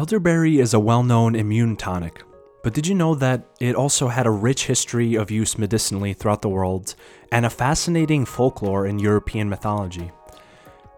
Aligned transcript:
Elderberry 0.00 0.60
is 0.60 0.74
a 0.74 0.78
well 0.78 1.02
known 1.02 1.34
immune 1.34 1.74
tonic, 1.74 2.22
but 2.62 2.72
did 2.72 2.86
you 2.86 2.94
know 2.94 3.16
that 3.16 3.48
it 3.58 3.74
also 3.74 4.06
had 4.06 4.26
a 4.26 4.30
rich 4.30 4.66
history 4.66 5.16
of 5.16 5.28
use 5.28 5.58
medicinally 5.58 6.12
throughout 6.12 6.40
the 6.40 6.48
world 6.48 6.94
and 7.32 7.44
a 7.44 7.50
fascinating 7.50 8.24
folklore 8.24 8.86
in 8.86 9.00
European 9.00 9.48
mythology? 9.48 10.12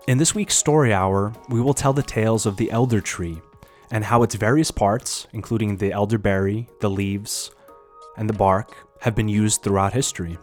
In 0.06 0.18
this 0.18 0.34
week's 0.34 0.54
Story 0.54 0.92
Hour, 0.92 1.32
we 1.48 1.62
will 1.62 1.72
tell 1.72 1.94
the 1.94 2.02
tales 2.02 2.44
of 2.44 2.58
the 2.58 2.70
elder 2.70 3.00
tree 3.00 3.40
and 3.90 4.04
how 4.04 4.22
its 4.22 4.34
various 4.34 4.70
parts, 4.70 5.26
including 5.32 5.78
the 5.78 5.92
elderberry, 5.92 6.68
the 6.80 6.90
leaves, 6.90 7.52
and 8.18 8.28
the 8.28 8.34
bark, 8.34 8.76
have 9.00 9.14
been 9.14 9.28
used 9.28 9.62
throughout 9.62 9.94
history. 9.94 10.36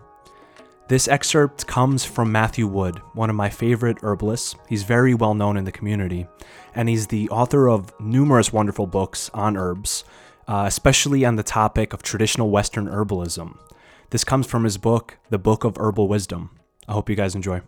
This 0.87 1.09
excerpt 1.09 1.67
comes 1.67 2.05
from 2.05 2.31
Matthew 2.31 2.65
Wood, 2.65 2.99
one 3.13 3.29
of 3.29 3.35
my 3.35 3.49
favorite 3.49 3.97
herbalists. 4.03 4.55
He's 4.69 4.83
very 4.83 5.13
well 5.13 5.33
known 5.33 5.57
in 5.57 5.65
the 5.65 5.71
community, 5.71 6.27
and 6.73 6.87
he's 6.87 7.07
the 7.07 7.27
author 7.29 7.67
of 7.67 7.93
numerous 7.99 8.53
wonderful 8.53 8.87
books 8.87 9.29
on 9.33 9.57
herbs, 9.57 10.05
uh, 10.47 10.63
especially 10.65 11.25
on 11.25 11.35
the 11.35 11.43
topic 11.43 11.91
of 11.91 12.03
traditional 12.03 12.49
Western 12.49 12.87
herbalism. 12.87 13.57
This 14.11 14.23
comes 14.23 14.47
from 14.47 14.63
his 14.63 14.77
book, 14.77 15.17
The 15.29 15.37
Book 15.37 15.65
of 15.65 15.75
Herbal 15.75 16.07
Wisdom. 16.07 16.51
I 16.87 16.93
hope 16.93 17.09
you 17.09 17.17
guys 17.17 17.35
enjoy. 17.35 17.63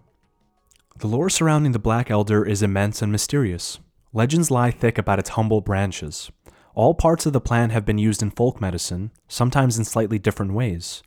The 1.00 1.08
lore 1.08 1.30
surrounding 1.30 1.74
the 1.74 1.80
Black 1.80 2.10
Elder 2.10 2.46
is 2.46 2.64
immense 2.64 3.02
and 3.02 3.12
mysterious. 3.12 3.80
Legends 4.14 4.50
lie 4.50 4.72
thick 4.72 4.98
about 4.98 5.20
its 5.20 5.32
humble 5.32 5.60
branches. 5.60 6.32
All 6.74 6.94
parts 6.94 7.26
of 7.26 7.34
the 7.34 7.42
plant 7.42 7.74
have 7.74 7.86
been 7.86 7.98
used 7.98 8.22
in 8.22 8.32
folk 8.32 8.62
medicine, 8.62 9.12
sometimes 9.28 9.78
in 9.78 9.84
slightly 9.84 10.20
different 10.20 10.54
ways. 10.54 11.04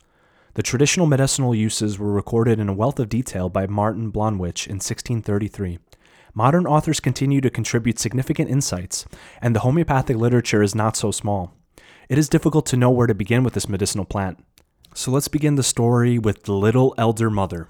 The 0.55 0.62
traditional 0.62 1.06
medicinal 1.06 1.55
uses 1.55 1.98
were 1.98 2.12
recorded 2.12 2.61
in 2.61 2.69
a 2.69 2.74
wealth 2.74 3.01
of 3.01 3.09
detail 3.09 3.48
by 3.48 3.66
Martin 3.66 4.12
Blomwich 4.12 4.66
in 4.66 4.75
1633. 4.75 5.78
Modern 6.34 6.66
authors 6.66 7.01
continue 7.01 7.41
to 7.41 7.48
contribute 7.48 7.98
significant 7.98 8.51
insights, 8.51 9.06
and 9.41 9.56
the 9.56 9.61
homeopathic 9.61 10.15
literature 10.15 10.62
is 10.62 10.75
not 10.75 10.95
so 10.95 11.11
small. 11.11 11.55
It 12.11 12.19
is 12.19 12.28
difficult 12.28 12.66
to 12.66 12.77
know 12.77 12.91
where 12.91 13.06
to 13.06 13.15
begin 13.15 13.45
with 13.45 13.55
this 13.55 13.69
medicinal 13.69 14.05
plant. 14.05 14.44
So 14.94 15.11
let's 15.11 15.28
begin 15.28 15.55
the 15.55 15.62
story 15.62 16.19
with 16.19 16.42
the 16.42 16.53
little 16.53 16.94
elder 16.98 17.31
mother. 17.31 17.69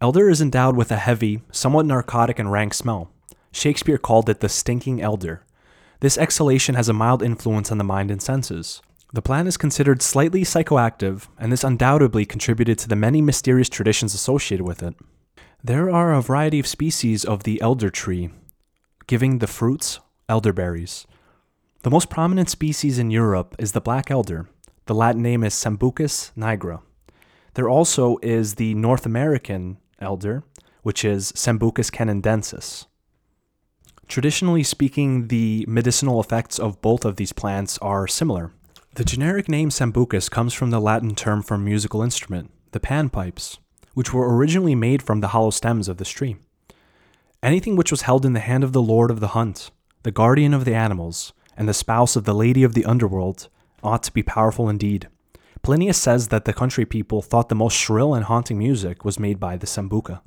Elder 0.00 0.28
is 0.28 0.40
endowed 0.40 0.76
with 0.76 0.92
a 0.92 0.96
heavy, 0.98 1.42
somewhat 1.50 1.86
narcotic 1.86 2.38
and 2.38 2.52
rank 2.52 2.72
smell. 2.72 3.10
Shakespeare 3.50 3.98
called 3.98 4.28
it 4.28 4.38
the 4.38 4.48
stinking 4.48 5.02
elder. 5.02 5.42
This 5.98 6.18
exhalation 6.18 6.76
has 6.76 6.88
a 6.88 6.92
mild 6.92 7.20
influence 7.20 7.72
on 7.72 7.78
the 7.78 7.84
mind 7.84 8.12
and 8.12 8.22
senses. 8.22 8.80
The 9.16 9.22
plant 9.22 9.48
is 9.48 9.56
considered 9.56 10.02
slightly 10.02 10.42
psychoactive, 10.42 11.28
and 11.38 11.50
this 11.50 11.64
undoubtedly 11.64 12.26
contributed 12.26 12.78
to 12.80 12.86
the 12.86 12.94
many 12.94 13.22
mysterious 13.22 13.70
traditions 13.70 14.12
associated 14.12 14.66
with 14.66 14.82
it. 14.82 14.94
There 15.64 15.90
are 15.90 16.12
a 16.12 16.20
variety 16.20 16.58
of 16.60 16.66
species 16.66 17.24
of 17.24 17.44
the 17.44 17.58
elder 17.62 17.88
tree, 17.88 18.28
giving 19.06 19.38
the 19.38 19.46
fruits 19.46 20.00
elderberries. 20.28 21.06
The 21.82 21.88
most 21.88 22.10
prominent 22.10 22.50
species 22.50 22.98
in 22.98 23.10
Europe 23.10 23.56
is 23.58 23.72
the 23.72 23.80
black 23.80 24.10
elder. 24.10 24.50
The 24.84 24.94
Latin 24.94 25.22
name 25.22 25.42
is 25.44 25.54
Sambucus 25.54 26.32
nigra. 26.36 26.82
There 27.54 27.70
also 27.70 28.18
is 28.20 28.56
the 28.56 28.74
North 28.74 29.06
American 29.06 29.78
elder, 29.98 30.44
which 30.82 31.06
is 31.06 31.32
Sambucus 31.32 31.90
canadensis. 31.90 32.84
Traditionally 34.08 34.62
speaking, 34.62 35.28
the 35.28 35.64
medicinal 35.66 36.20
effects 36.20 36.58
of 36.58 36.82
both 36.82 37.06
of 37.06 37.16
these 37.16 37.32
plants 37.32 37.78
are 37.78 38.06
similar. 38.06 38.52
The 38.96 39.04
generic 39.04 39.46
name 39.46 39.68
sambucus 39.68 40.30
comes 40.30 40.54
from 40.54 40.70
the 40.70 40.80
Latin 40.80 41.14
term 41.14 41.42
for 41.42 41.58
musical 41.58 42.00
instrument, 42.00 42.50
the 42.72 42.80
panpipes, 42.80 43.58
which 43.92 44.14
were 44.14 44.34
originally 44.34 44.74
made 44.74 45.02
from 45.02 45.20
the 45.20 45.28
hollow 45.28 45.50
stems 45.50 45.86
of 45.86 45.98
this 45.98 46.08
tree. 46.08 46.36
Anything 47.42 47.76
which 47.76 47.90
was 47.90 48.02
held 48.02 48.24
in 48.24 48.32
the 48.32 48.40
hand 48.40 48.64
of 48.64 48.72
the 48.72 48.80
lord 48.80 49.10
of 49.10 49.20
the 49.20 49.36
hunt, 49.36 49.70
the 50.02 50.10
guardian 50.10 50.54
of 50.54 50.64
the 50.64 50.74
animals, 50.74 51.34
and 51.58 51.68
the 51.68 51.74
spouse 51.74 52.16
of 52.16 52.24
the 52.24 52.34
lady 52.34 52.62
of 52.62 52.72
the 52.72 52.86
underworld 52.86 53.50
ought 53.84 54.02
to 54.04 54.12
be 54.14 54.22
powerful 54.22 54.66
indeed. 54.66 55.08
Plinius 55.62 55.98
says 55.98 56.28
that 56.28 56.46
the 56.46 56.54
country 56.54 56.86
people 56.86 57.20
thought 57.20 57.50
the 57.50 57.54
most 57.54 57.76
shrill 57.76 58.14
and 58.14 58.24
haunting 58.24 58.56
music 58.56 59.04
was 59.04 59.20
made 59.20 59.38
by 59.38 59.58
the 59.58 59.66
sambuca. 59.66 60.22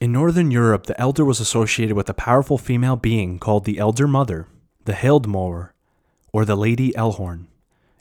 In 0.00 0.10
northern 0.10 0.50
Europe, 0.50 0.86
the 0.86 1.00
elder 1.00 1.24
was 1.24 1.38
associated 1.38 1.94
with 1.94 2.08
a 2.10 2.14
powerful 2.14 2.58
female 2.58 2.96
being 2.96 3.38
called 3.38 3.64
the 3.64 3.78
elder 3.78 4.08
mother, 4.08 4.48
the 4.86 4.94
Hyldemoer, 4.94 5.70
or 6.32 6.44
the 6.44 6.56
Lady 6.56 6.92
Ellhorn. 6.94 7.46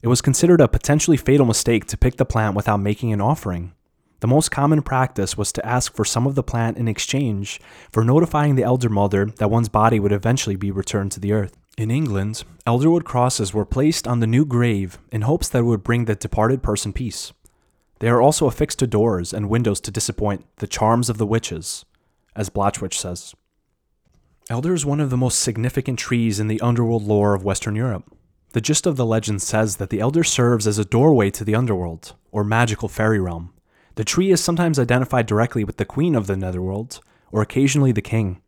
It 0.01 0.07
was 0.07 0.21
considered 0.21 0.61
a 0.61 0.67
potentially 0.67 1.17
fatal 1.17 1.45
mistake 1.45 1.85
to 1.85 1.97
pick 1.97 2.15
the 2.15 2.25
plant 2.25 2.55
without 2.55 2.77
making 2.77 3.11
an 3.11 3.21
offering. 3.21 3.73
The 4.21 4.27
most 4.27 4.51
common 4.51 4.81
practice 4.81 5.37
was 5.37 5.51
to 5.53 5.65
ask 5.65 5.93
for 5.93 6.03
some 6.03 6.27
of 6.27 6.35
the 6.35 6.43
plant 6.43 6.77
in 6.77 6.87
exchange 6.87 7.59
for 7.91 8.03
notifying 8.03 8.55
the 8.55 8.63
elder 8.63 8.89
mother 8.89 9.25
that 9.25 9.49
one's 9.49 9.69
body 9.69 9.99
would 9.99 10.11
eventually 10.11 10.55
be 10.55 10.71
returned 10.71 11.11
to 11.13 11.19
the 11.19 11.31
earth. 11.31 11.57
In 11.77 11.91
England, 11.91 12.43
elderwood 12.67 13.05
crosses 13.05 13.53
were 13.53 13.65
placed 13.65 14.07
on 14.07 14.19
the 14.19 14.27
new 14.27 14.45
grave 14.45 14.99
in 15.11 15.21
hopes 15.21 15.47
that 15.49 15.59
it 15.59 15.63
would 15.63 15.83
bring 15.83 16.05
the 16.05 16.15
departed 16.15 16.61
person 16.61 16.91
peace. 16.91 17.31
They 17.99 18.09
are 18.09 18.21
also 18.21 18.47
affixed 18.47 18.79
to 18.79 18.87
doors 18.87 19.33
and 19.33 19.49
windows 19.49 19.79
to 19.81 19.91
disappoint 19.91 20.45
the 20.57 20.67
charms 20.67 21.09
of 21.09 21.17
the 21.17 21.25
witches, 21.25 21.85
as 22.35 22.49
Blachwich 22.49 22.95
says. 22.95 23.33
Elder 24.49 24.73
is 24.73 24.85
one 24.85 24.99
of 24.99 25.09
the 25.09 25.17
most 25.17 25.39
significant 25.39 25.99
trees 25.99 26.39
in 26.39 26.47
the 26.47 26.59
underworld 26.59 27.03
lore 27.03 27.33
of 27.33 27.43
Western 27.43 27.75
Europe. 27.75 28.11
The 28.51 28.61
gist 28.61 28.87
of 28.87 28.95
the 28.95 29.05
legend 29.05 29.43
says 29.43 29.77
that 29.77 29.91
the 29.91 29.99
elder 29.99 30.23
serves 30.23 30.65
as 30.65 30.79
a 30.79 30.85
doorway 30.85 31.29
to 31.31 31.43
the 31.43 31.53
underworld, 31.53 32.15
or 32.31 32.43
magical 32.43 32.89
fairy 32.89 33.19
realm. 33.19 33.53
The 33.93 34.03
tree 34.03 34.31
is 34.31 34.43
sometimes 34.43 34.79
identified 34.79 35.27
directly 35.27 35.63
with 35.63 35.77
the 35.77 35.85
queen 35.85 36.15
of 36.15 36.25
the 36.25 36.35
netherworld, 36.35 36.99
or 37.31 37.43
occasionally 37.43 37.91
the 37.91 38.01
king. 38.01 38.41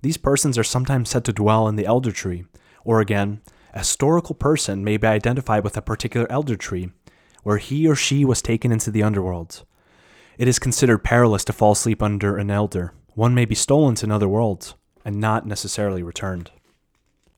These 0.00 0.16
persons 0.16 0.56
are 0.56 0.64
sometimes 0.64 1.10
said 1.10 1.26
to 1.26 1.34
dwell 1.34 1.68
in 1.68 1.76
the 1.76 1.84
elder 1.84 2.12
tree, 2.12 2.46
or 2.82 3.00
again, 3.00 3.42
a 3.74 3.80
historical 3.80 4.34
person 4.34 4.82
may 4.82 4.96
be 4.96 5.06
identified 5.06 5.64
with 5.64 5.76
a 5.76 5.82
particular 5.82 6.26
elder 6.30 6.56
tree, 6.56 6.90
where 7.42 7.58
he 7.58 7.86
or 7.86 7.94
she 7.94 8.24
was 8.24 8.40
taken 8.40 8.72
into 8.72 8.90
the 8.90 9.02
underworld. 9.02 9.64
It 10.38 10.48
is 10.48 10.58
considered 10.58 11.04
perilous 11.04 11.44
to 11.44 11.52
fall 11.52 11.72
asleep 11.72 12.02
under 12.02 12.38
an 12.38 12.50
elder. 12.50 12.94
One 13.14 13.34
may 13.34 13.44
be 13.44 13.54
stolen 13.54 13.96
to 13.96 14.06
another 14.06 14.28
world, 14.28 14.74
and 15.04 15.20
not 15.20 15.46
necessarily 15.46 16.02
returned. 16.02 16.50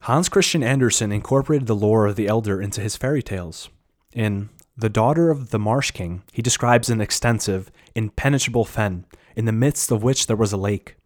Hans 0.03 0.27
Christian 0.27 0.63
Andersen 0.63 1.13
incorporated 1.13 1.65
the 1.65 1.77
lore 1.77 2.07
of 2.07 2.17
the 2.17 2.27
elder 2.27 2.61
into 2.61 2.81
his 2.81 2.97
fairy 2.97 3.23
tales. 3.23 3.69
In 4.11 4.49
The 4.75 4.89
Daughter 4.89 5.31
of 5.31 5.51
the 5.51 5.59
Marsh 5.59 5.91
King, 5.91 6.23
he 6.33 6.41
describes 6.41 6.89
an 6.89 6.99
extensive, 6.99 7.71
impenetrable 7.95 8.65
fen, 8.65 9.05
in 9.37 9.45
the 9.45 9.53
midst 9.53 9.93
of 9.93 10.03
which 10.03 10.27
there 10.27 10.35
was 10.35 10.51
a 10.51 10.57
lake. 10.57 10.97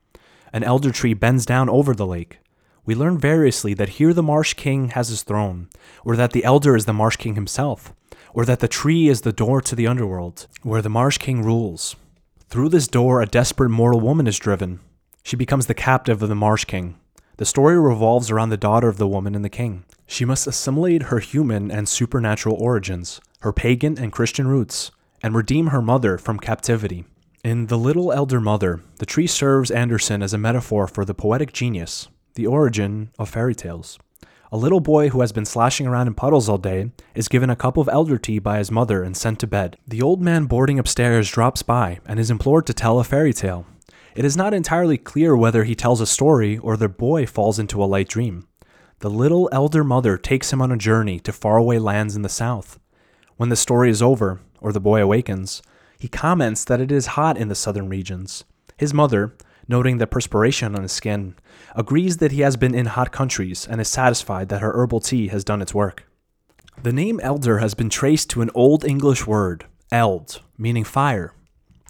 An 0.52 0.63
elder 0.63 0.91
tree 0.91 1.13
bends 1.13 1.46
down 1.46 1.69
over 1.69 1.94
the 1.94 2.07
lake. 2.07 2.40
We 2.88 2.96
learn 2.96 3.19
variously 3.19 3.75
that 3.75 4.00
here 4.00 4.16
the 4.16 4.24
Marsh 4.24 4.56
King 4.56 4.90
has 4.90 5.09
his 5.09 5.22
throne, 5.22 5.69
or 6.03 6.16
that 6.16 6.31
the 6.31 6.44
elder 6.44 6.75
is 6.75 6.86
the 6.86 6.91
Marsh 6.91 7.18
King 7.18 7.36
himself, 7.36 7.94
or 8.34 8.46
that 8.46 8.62
the 8.62 8.68
tree 8.68 9.09
is 9.09 9.22
the 9.22 9.31
door 9.31 9.62
to 9.62 9.75
the 9.75 9.86
underworld, 9.86 10.47
where 10.63 10.81
the 10.81 10.90
Marsh 10.90 11.19
King 11.19 11.44
rules. 11.44 11.96
Through 12.50 12.69
this 12.69 12.88
door, 12.88 13.22
a 13.22 13.28
desperate 13.28 13.69
mortal 13.69 14.00
woman 14.00 14.25
is 14.25 14.40
driven. 14.40 14.80
She 15.22 15.36
becomes 15.36 15.68
the 15.68 15.75
captive 15.75 16.24
of 16.24 16.30
the 16.30 16.36
Marsh 16.36 16.66
King. 16.66 16.96
The 17.38 17.46
story 17.46 17.80
revolves 17.80 18.31
around 18.31 18.50
the 18.50 18.58
daughter 18.58 18.90
of 18.90 18.98
the 18.98 19.08
woman 19.08 19.36
and 19.36 19.46
the 19.46 19.50
king. 19.50 19.86
She 20.08 20.25
must 20.25 20.48
assimilate 20.48 21.03
her 21.03 21.20
human 21.20 21.70
and 21.70 21.88
supernatural 21.88 22.56
origins, 22.56 23.22
her 23.42 23.53
pagan 23.53 24.00
and 24.00 24.12
Christian 24.12 24.48
roots, 24.48 24.90
and 25.22 25.36
redeem 25.36 25.68
her 25.68 25.81
mother 25.81 26.18
from 26.18 26.40
captivity. 26.40 27.06
In 27.44 27.68
The 27.68 27.78
Little 27.78 28.12
Elder 28.12 28.42
Mother, 28.42 28.81
the 28.98 29.06
tree 29.06 29.28
serves 29.28 29.70
Andersen 29.70 30.24
as 30.24 30.34
a 30.34 30.40
metaphor 30.40 30.88
for 30.88 31.06
the 31.06 31.14
poetic 31.14 31.53
genius, 31.53 32.08
the 32.34 32.48
origin 32.48 33.12
of 33.20 33.30
fairy 33.30 33.54
tales. 33.54 34.00
A 34.52 34.58
little 34.58 34.80
boy 34.80 35.09
who 35.09 35.22
has 35.22 35.31
been 35.31 35.46
slashing 35.46 35.86
around 35.86 36.08
in 36.08 36.16
puddles 36.16 36.50
all 36.50 36.58
day 36.58 36.90
is 37.14 37.28
given 37.28 37.52
a 37.52 37.56
cup 37.56 37.78
of 37.78 37.88
elder 37.90 38.18
tea 38.18 38.40
by 38.40 38.58
his 38.58 38.72
mother 38.72 39.04
and 39.04 39.16
sent 39.16 39.40
to 39.42 39.48
bed. 39.48 39.78
The 39.86 40.02
old 40.02 40.22
man 40.22 40.46
boarding 40.46 40.80
upstairs 40.80 41.30
drops 41.30 41.62
by 41.62 42.00
and 42.08 42.19
is 42.19 42.31
implored 42.31 42.66
to 42.66 42.74
tell 42.74 43.00
a 43.00 43.04
fairy 43.04 43.34
tale. 43.34 43.68
It 44.18 44.26
is 44.26 44.36
not 44.36 44.52
entirely 44.52 44.98
clear 44.98 45.38
whether 45.38 45.64
he 45.64 45.76
tells 45.76 46.02
a 46.02 46.08
story 46.08 46.58
or 46.58 46.76
the 46.76 46.90
boy 46.90 47.28
falls 47.28 47.60
into 47.60 47.84
a 47.84 47.86
light 47.86 48.10
dream. 48.10 48.48
The 48.98 49.12
little 49.12 49.48
elder 49.52 49.84
mother 49.84 50.18
takes 50.18 50.52
him 50.52 50.60
on 50.60 50.72
a 50.72 50.75
journey 50.75 51.19
to 51.19 51.31
faraway 51.31 51.78
lands 51.78 52.16
in 52.16 52.24
the 52.24 52.28
south. 52.28 52.80
When 53.36 53.50
the 53.50 53.56
story 53.56 53.92
is 53.92 54.02
over, 54.02 54.40
or 54.60 54.72
the 54.72 54.80
boy 54.80 55.04
awakens, 55.04 55.62
he 56.00 56.08
comments 56.08 56.64
that 56.64 56.81
it 56.81 56.92
is 56.92 57.14
hot 57.14 57.38
in 57.38 57.48
the 57.48 57.54
southern 57.54 57.90
regions. 57.90 58.44
His 58.75 58.92
mother, 58.92 59.36
noting 59.68 60.00
the 60.00 60.08
perspiration 60.08 60.75
on 60.75 60.81
his 60.81 60.94
skin, 60.94 61.36
agrees 61.75 62.18
that 62.18 62.31
he 62.31 62.42
has 62.42 62.58
been 62.58 62.74
in 62.74 62.88
hot 62.88 63.12
countries 63.12 63.68
and 63.70 63.80
is 63.80 63.88
satisfied 63.88 64.50
that 64.50 64.63
her 64.63 64.74
herbal 64.74 65.02
tea 65.02 65.28
has 65.28 65.44
done 65.44 65.62
its 65.62 65.75
work. 65.75 66.06
The 66.81 66.92
name 66.92 67.20
elder 67.22 67.60
has 67.60 67.75
been 67.75 67.92
traced 67.92 68.31
to 68.31 68.42
an 68.42 68.50
Old 68.56 68.84
English 68.84 69.28
word, 69.28 69.66
eld, 69.92 70.42
meaning 70.58 70.86
fire, 70.86 71.36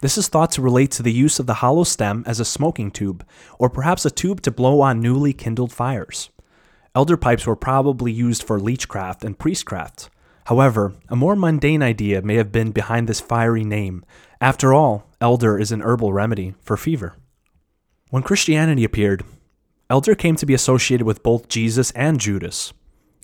this 0.00 0.16
is 0.16 0.28
thought 0.28 0.52
to 0.52 0.62
relate 0.62 0.90
to 0.92 1.02
the 1.02 1.12
use 1.12 1.38
of 1.38 1.46
the 1.46 1.54
hollow 1.54 1.84
stem 1.84 2.22
as 2.26 2.38
a 2.38 2.44
smoking 2.44 2.90
tube, 2.90 3.26
or 3.58 3.68
perhaps 3.68 4.04
a 4.04 4.10
tube 4.10 4.40
to 4.42 4.50
blow 4.50 4.80
on 4.80 5.00
newly 5.00 5.32
kindled 5.32 5.72
fires. 5.72 6.30
Elder 6.94 7.16
pipes 7.16 7.46
were 7.46 7.56
probably 7.56 8.12
used 8.12 8.42
for 8.42 8.58
leechcraft 8.58 9.24
and 9.24 9.38
priestcraft. 9.38 10.08
However, 10.46 10.94
a 11.08 11.16
more 11.16 11.36
mundane 11.36 11.82
idea 11.82 12.22
may 12.22 12.36
have 12.36 12.50
been 12.50 12.70
behind 12.70 13.08
this 13.08 13.20
fiery 13.20 13.64
name. 13.64 14.04
After 14.40 14.72
all, 14.72 15.06
elder 15.20 15.58
is 15.58 15.72
an 15.72 15.82
herbal 15.82 16.12
remedy 16.12 16.54
for 16.62 16.76
fever. 16.76 17.14
When 18.10 18.22
Christianity 18.22 18.84
appeared, 18.84 19.24
elder 19.90 20.14
came 20.14 20.36
to 20.36 20.46
be 20.46 20.54
associated 20.54 21.06
with 21.06 21.22
both 21.22 21.48
Jesus 21.48 21.90
and 21.90 22.20
Judas. 22.20 22.72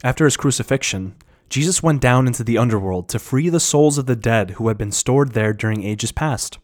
After 0.02 0.24
his 0.24 0.36
crucifixion, 0.36 1.14
Jesus 1.48 1.82
went 1.82 2.02
down 2.02 2.26
into 2.26 2.44
the 2.44 2.58
underworld 2.58 3.08
to 3.10 3.18
free 3.18 3.48
the 3.48 3.60
souls 3.60 3.96
of 3.96 4.06
the 4.06 4.16
dead 4.16 4.50
who 4.52 4.68
had 4.68 4.76
been 4.76 4.92
stored 4.92 5.32
there 5.32 5.52
during 5.52 5.82
ages 5.82 6.12
past. 6.12 6.58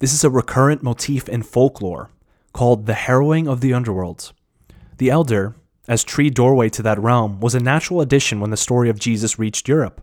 This 0.00 0.14
is 0.14 0.24
a 0.24 0.30
recurrent 0.30 0.82
motif 0.82 1.28
in 1.28 1.42
folklore 1.42 2.08
called 2.54 2.86
the 2.86 2.94
harrowing 2.94 3.46
of 3.46 3.60
the 3.60 3.74
underworld. 3.74 4.32
The 4.96 5.10
elder, 5.10 5.54
as 5.86 6.04
tree 6.04 6.30
doorway 6.30 6.70
to 6.70 6.82
that 6.82 6.98
realm, 6.98 7.38
was 7.38 7.54
a 7.54 7.60
natural 7.60 8.00
addition 8.00 8.40
when 8.40 8.48
the 8.48 8.56
story 8.56 8.88
of 8.88 8.98
Jesus 8.98 9.38
reached 9.38 9.68
Europe. 9.68 10.00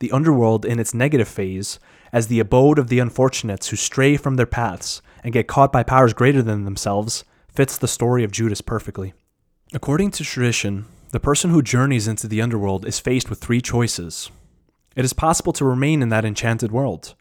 The 0.00 0.10
underworld 0.10 0.64
in 0.64 0.80
its 0.80 0.94
negative 0.94 1.28
phase, 1.28 1.78
as 2.12 2.26
the 2.26 2.40
abode 2.40 2.76
of 2.76 2.88
the 2.88 2.98
unfortunates 2.98 3.68
who 3.68 3.76
stray 3.76 4.16
from 4.16 4.34
their 4.34 4.46
paths 4.46 5.00
and 5.22 5.32
get 5.32 5.46
caught 5.46 5.70
by 5.70 5.84
powers 5.84 6.12
greater 6.12 6.42
than 6.42 6.64
themselves, 6.64 7.22
fits 7.52 7.78
the 7.78 7.86
story 7.86 8.24
of 8.24 8.32
Judas 8.32 8.60
perfectly. 8.60 9.12
According 9.72 10.10
to 10.12 10.24
tradition, 10.24 10.86
the 11.12 11.20
person 11.20 11.50
who 11.50 11.62
journeys 11.62 12.08
into 12.08 12.26
the 12.26 12.42
underworld 12.42 12.84
is 12.84 12.98
faced 12.98 13.30
with 13.30 13.38
three 13.38 13.60
choices. 13.60 14.28
It 14.96 15.04
is 15.04 15.12
possible 15.12 15.52
to 15.52 15.64
remain 15.64 16.02
in 16.02 16.08
that 16.08 16.24
enchanted 16.24 16.72
world, 16.72 17.14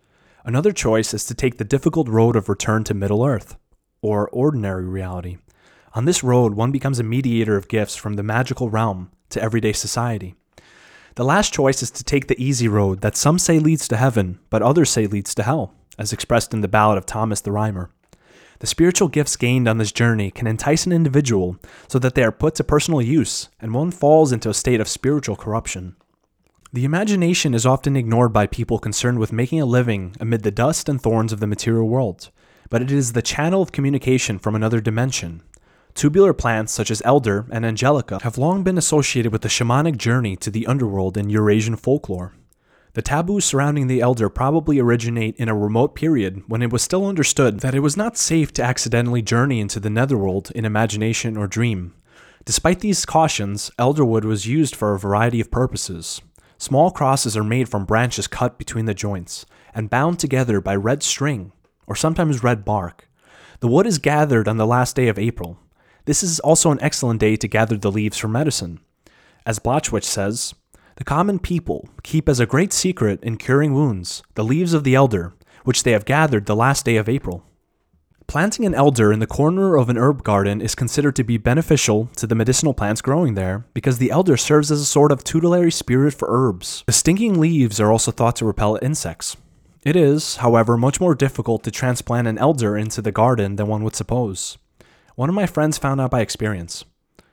Another 0.46 0.72
choice 0.72 1.14
is 1.14 1.26
to 1.26 1.34
take 1.34 1.58
the 1.58 1.66
difficult 1.66 2.08
road 2.08 2.36
of 2.36 2.48
return 2.48 2.84
to 2.86 2.94
Middle 2.94 3.26
Earth, 3.26 3.58
or 4.02 4.30
ordinary 4.30 4.86
reality. 4.86 5.38
On 5.94 6.06
this 6.06 6.24
road, 6.24 6.54
one 6.54 6.72
becomes 6.72 7.00
a 7.00 7.04
mediator 7.04 7.58
of 7.58 7.68
gifts 7.68 7.96
from 7.96 8.14
the 8.14 8.24
magical 8.24 8.70
realm 8.70 9.12
to 9.30 9.42
everyday 9.42 9.74
society. 9.74 10.36
The 11.16 11.26
last 11.26 11.54
choice 11.54 11.84
is 11.84 11.92
to 11.92 12.04
take 12.04 12.28
the 12.28 12.42
easy 12.42 12.70
road 12.70 13.02
that 13.02 13.18
some 13.18 13.38
say 13.38 13.60
leads 13.60 13.88
to 13.90 13.98
heaven, 13.98 14.40
but 14.50 14.62
others 14.62 14.90
say 14.90 15.08
leads 15.08 15.36
to 15.36 15.44
hell, 15.44 15.74
as 15.98 16.14
expressed 16.14 16.54
in 16.54 16.62
the 16.62 16.68
ballad 16.70 16.98
of 16.98 17.06
Thomas 17.06 17.42
the 17.42 17.52
Rhymer. 17.52 17.90
The 18.60 18.68
spiritual 18.68 19.10
gifts 19.10 19.36
gained 19.36 19.68
on 19.68 19.78
this 19.78 19.92
journey 19.92 20.32
can 20.32 20.48
entice 20.48 20.86
an 20.86 20.94
individual 20.94 21.58
so 21.88 22.00
that 22.00 22.16
they 22.16 22.24
are 22.24 22.32
put 22.32 22.56
to 22.56 22.64
personal 22.64 23.02
use, 23.02 23.50
and 23.60 23.74
one 23.74 23.92
falls 23.92 24.32
into 24.32 24.50
a 24.50 24.54
state 24.54 24.80
of 24.80 24.88
spiritual 24.88 25.36
corruption. 25.36 25.96
The 26.72 26.86
imagination 26.86 27.56
is 27.56 27.66
often 27.66 27.96
ignored 27.96 28.32
by 28.32 28.46
people 28.46 28.78
concerned 28.78 29.18
with 29.18 29.34
making 29.34 29.60
a 29.60 29.66
living 29.66 30.16
amid 30.20 30.44
the 30.44 30.52
dust 30.52 30.88
and 30.88 31.02
thorns 31.02 31.34
of 31.34 31.40
the 31.40 31.48
material 31.48 31.90
world, 31.90 32.30
but 32.70 32.84
it 32.84 32.92
is 32.92 33.14
the 33.14 33.24
channel 33.24 33.64
of 33.64 33.72
communication 33.72 34.38
from 34.38 34.54
another 34.54 34.80
dimension. 34.80 35.42
Tubular 35.96 36.32
plants 36.32 36.72
such 36.72 36.92
as 36.92 37.02
elder 37.04 37.48
and 37.50 37.66
angelica 37.66 38.20
have 38.22 38.38
long 38.38 38.62
been 38.62 38.78
associated 38.78 39.32
with 39.32 39.42
the 39.42 39.48
shamanic 39.48 39.98
journey 39.98 40.36
to 40.36 40.52
the 40.52 40.68
underworld 40.68 41.18
in 41.18 41.32
Eurasian 41.32 41.76
folklore. 41.76 42.36
The 42.94 43.02
taboos 43.02 43.46
surrounding 43.46 43.88
the 43.88 44.02
elder 44.02 44.30
probably 44.30 44.78
originate 44.78 45.38
in 45.38 45.50
a 45.50 45.56
remote 45.56 45.96
period 45.96 46.44
when 46.48 46.62
it 46.62 46.72
was 46.72 46.84
still 46.84 47.08
understood 47.08 47.62
that 47.62 47.74
it 47.74 47.80
was 47.80 47.98
not 47.98 48.16
safe 48.16 48.54
to 48.54 48.64
accidentally 48.64 49.24
journey 49.24 49.60
into 49.60 49.80
the 49.80 49.90
netherworld 49.90 50.52
in 50.54 50.66
imagination 50.66 51.36
or 51.36 51.48
dream. 51.48 51.96
Despite 52.46 52.82
these 52.82 53.08
cautions, 53.08 53.72
elderwood 53.80 54.24
was 54.24 54.46
used 54.46 54.76
for 54.76 54.94
a 54.94 55.00
variety 55.00 55.42
of 55.42 55.50
purposes. 55.50 56.22
Small 56.62 56.92
crosses 56.92 57.38
are 57.38 57.44
made 57.44 57.70
from 57.70 57.86
branches 57.86 58.28
cut 58.28 58.58
between 58.58 58.84
the 58.84 58.94
joints 58.94 59.46
and 59.74 59.90
bound 59.90 60.20
together 60.20 60.60
by 60.60 60.76
red 60.76 61.02
string, 61.02 61.54
or 61.88 61.96
sometimes 61.96 62.44
red 62.44 62.66
bark. 62.66 63.08
The 63.62 63.70
wood 63.70 63.88
is 63.88 63.98
gathered 63.98 64.46
on 64.46 64.58
the 64.58 64.68
last 64.68 64.94
day 64.94 65.08
of 65.08 65.18
April. 65.18 65.58
This 66.04 66.22
is 66.22 66.42
also 66.42 66.72
an 66.72 66.82
excellent 66.82 67.22
day 67.22 67.38
to 67.38 67.48
gather 67.48 67.78
the 67.78 67.90
leaves 67.90 68.18
for 68.18 68.28
medicine. 68.28 68.82
As 69.46 69.58
Blachwich 69.58 70.04
says, 70.04 70.54
the 70.98 71.06
common 71.06 71.40
people 71.40 71.88
keep 72.04 72.28
as 72.28 72.42
a 72.42 72.46
great 72.46 72.74
secret 72.74 73.24
in 73.24 73.38
curing 73.38 73.74
wounds 73.74 74.22
the 74.36 74.44
leaves 74.44 74.74
of 74.74 74.84
the 74.84 74.96
elder, 74.96 75.34
which 75.64 75.84
they 75.84 75.94
have 75.94 76.04
gathered 76.04 76.46
the 76.46 76.58
last 76.58 76.84
day 76.84 76.98
of 76.98 77.08
April. 77.08 77.46
Planting 78.30 78.68
an 78.68 78.76
elder 78.76 79.12
in 79.12 79.18
the 79.18 79.26
corner 79.26 79.76
of 79.76 79.90
an 79.90 79.98
herb 79.98 80.24
garden 80.24 80.62
is 80.62 80.76
considered 80.76 81.16
to 81.16 81.24
be 81.24 81.40
beneficial 81.40 82.12
to 82.18 82.28
the 82.28 82.36
medicinal 82.36 82.76
plants 82.76 83.02
growing 83.02 83.34
there 83.34 83.66
because 83.74 83.98
the 83.98 84.12
elder 84.12 84.38
serves 84.38 84.70
as 84.72 84.80
a 84.80 84.86
sort 84.86 85.12
of 85.12 85.24
tutelary 85.24 85.72
spirit 85.72 86.14
for 86.14 86.28
herbs. 86.30 86.84
The 86.86 86.94
stinking 86.94 87.40
leaves 87.40 87.80
are 87.80 87.92
also 87.92 88.12
thought 88.12 88.36
to 88.36 88.46
repel 88.46 88.78
insects. 88.84 89.36
It 89.84 89.96
is, 89.96 90.36
however, 90.36 90.78
much 90.78 91.02
more 91.02 91.16
difficult 91.16 91.64
to 91.64 91.72
transplant 91.72 92.28
an 92.28 92.38
elder 92.38 92.78
into 92.78 93.02
the 93.02 93.12
garden 93.12 93.56
than 93.56 93.66
one 93.66 93.84
would 93.84 93.96
suppose. 93.96 94.60
One 95.16 95.30
of 95.30 95.34
my 95.34 95.48
friends 95.48 95.80
found 95.80 96.00
out 96.00 96.12
by 96.12 96.22
experience. 96.22 96.86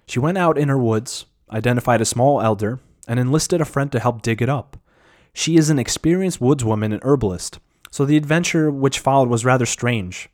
She 0.06 0.19
went 0.19 0.38
out 0.38 0.56
in 0.56 0.70
her 0.70 0.78
woods, 0.78 1.26
identified 1.52 2.00
a 2.00 2.06
small 2.06 2.40
elder, 2.40 2.81
and 3.06 3.20
enlisted 3.20 3.60
a 3.60 3.66
friend 3.66 3.93
to 3.93 4.00
help 4.00 4.22
dig 4.22 4.40
it 4.40 4.48
up. 4.48 4.78
She 5.34 5.58
is 5.58 5.69
an 5.69 5.78
experienced 5.78 6.40
woodswoman 6.40 6.94
and 6.94 7.02
herbalist, 7.02 7.58
so 7.90 8.06
the 8.06 8.16
adventure 8.16 8.70
which 8.70 8.98
followed 8.98 9.28
was 9.28 9.44
rather 9.44 9.66
strange. 9.66 10.31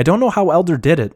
I 0.00 0.02
don't 0.02 0.18
know 0.18 0.30
how 0.30 0.48
Elder 0.48 0.78
did 0.78 0.98
it, 0.98 1.12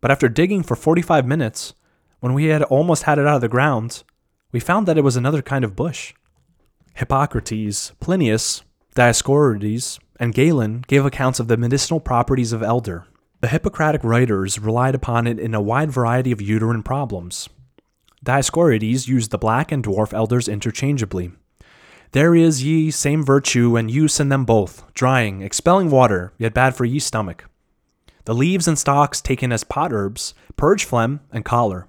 but 0.00 0.12
after 0.12 0.28
digging 0.28 0.62
for 0.62 0.76
45 0.76 1.26
minutes, 1.26 1.74
when 2.20 2.34
we 2.34 2.44
had 2.44 2.62
almost 2.62 3.02
had 3.02 3.18
it 3.18 3.26
out 3.26 3.34
of 3.34 3.40
the 3.40 3.48
ground, 3.48 4.04
we 4.52 4.60
found 4.60 4.86
that 4.86 4.96
it 4.96 5.02
was 5.02 5.16
another 5.16 5.42
kind 5.42 5.64
of 5.64 5.74
bush. 5.74 6.14
Hippocrates, 6.94 7.90
Plinius, 7.98 8.62
Dioscorides, 8.94 9.98
and 10.20 10.32
Galen 10.32 10.84
gave 10.86 11.04
accounts 11.04 11.40
of 11.40 11.48
the 11.48 11.56
medicinal 11.56 11.98
properties 11.98 12.52
of 12.52 12.62
elder. 12.62 13.06
The 13.40 13.48
Hippocratic 13.48 14.04
writers 14.04 14.60
relied 14.60 14.94
upon 14.94 15.26
it 15.26 15.40
in 15.40 15.52
a 15.52 15.60
wide 15.60 15.90
variety 15.90 16.30
of 16.30 16.40
uterine 16.40 16.84
problems. 16.84 17.48
Dioscorides 18.24 19.08
used 19.08 19.32
the 19.32 19.38
black 19.38 19.72
and 19.72 19.82
dwarf 19.82 20.12
elders 20.12 20.46
interchangeably. 20.46 21.32
There 22.12 22.36
is 22.36 22.62
ye 22.62 22.92
same 22.92 23.24
virtue 23.24 23.76
and 23.76 23.90
use 23.90 24.20
in 24.20 24.28
them 24.28 24.44
both, 24.44 24.84
drying, 24.94 25.42
expelling 25.42 25.90
water, 25.90 26.32
yet 26.38 26.54
bad 26.54 26.76
for 26.76 26.84
ye 26.84 27.00
stomach. 27.00 27.46
The 28.28 28.34
leaves 28.34 28.68
and 28.68 28.78
stalks 28.78 29.22
taken 29.22 29.52
as 29.52 29.64
pot 29.64 29.90
herbs 29.90 30.34
purge 30.58 30.84
phlegm 30.84 31.20
and 31.32 31.46
choler. 31.46 31.86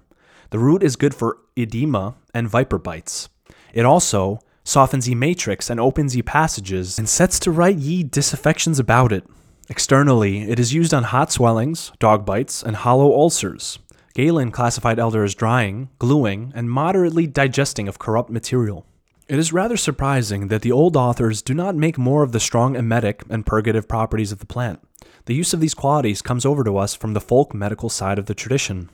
The 0.48 0.58
root 0.58 0.82
is 0.82 0.96
good 0.96 1.14
for 1.14 1.36
edema 1.54 2.14
and 2.32 2.48
viper 2.48 2.78
bites. 2.78 3.28
It 3.74 3.84
also 3.84 4.38
softens 4.64 5.06
ye 5.06 5.14
matrix 5.14 5.68
and 5.68 5.78
opens 5.78 6.16
ye 6.16 6.22
passages 6.22 6.98
and 6.98 7.06
sets 7.06 7.38
to 7.40 7.50
right 7.50 7.76
ye 7.76 8.02
disaffections 8.02 8.80
about 8.80 9.12
it. 9.12 9.24
Externally, 9.68 10.50
it 10.50 10.58
is 10.58 10.72
used 10.72 10.94
on 10.94 11.02
hot 11.02 11.30
swellings, 11.30 11.92
dog 11.98 12.24
bites, 12.24 12.62
and 12.62 12.74
hollow 12.74 13.12
ulcers. 13.12 13.78
Galen 14.14 14.50
classified 14.50 14.98
elder 14.98 15.22
as 15.22 15.34
drying, 15.34 15.90
gluing, 15.98 16.52
and 16.54 16.70
moderately 16.70 17.26
digesting 17.26 17.86
of 17.86 17.98
corrupt 17.98 18.30
material. 18.30 18.86
It 19.30 19.38
is 19.38 19.52
rather 19.52 19.76
surprising 19.76 20.48
that 20.48 20.62
the 20.62 20.72
old 20.72 20.96
authors 20.96 21.40
do 21.40 21.54
not 21.54 21.76
make 21.76 21.96
more 21.96 22.24
of 22.24 22.32
the 22.32 22.40
strong 22.40 22.74
emetic 22.74 23.22
and 23.30 23.46
purgative 23.46 23.86
properties 23.86 24.32
of 24.32 24.40
the 24.40 24.44
plant. 24.44 24.80
The 25.26 25.36
use 25.36 25.54
of 25.54 25.60
these 25.60 25.72
qualities 25.72 26.20
comes 26.20 26.44
over 26.44 26.64
to 26.64 26.76
us 26.76 26.96
from 26.96 27.14
the 27.14 27.20
folk 27.20 27.54
medical 27.54 27.88
side 27.88 28.18
of 28.18 28.26
the 28.26 28.34
tradition. 28.34 28.90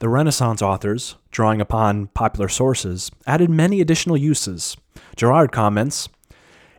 The 0.00 0.10
Renaissance 0.10 0.60
authors, 0.60 1.14
drawing 1.30 1.62
upon 1.62 2.08
popular 2.08 2.50
sources, 2.50 3.10
added 3.26 3.48
many 3.48 3.80
additional 3.80 4.18
uses. 4.18 4.76
Gerard 5.16 5.50
comments 5.50 6.10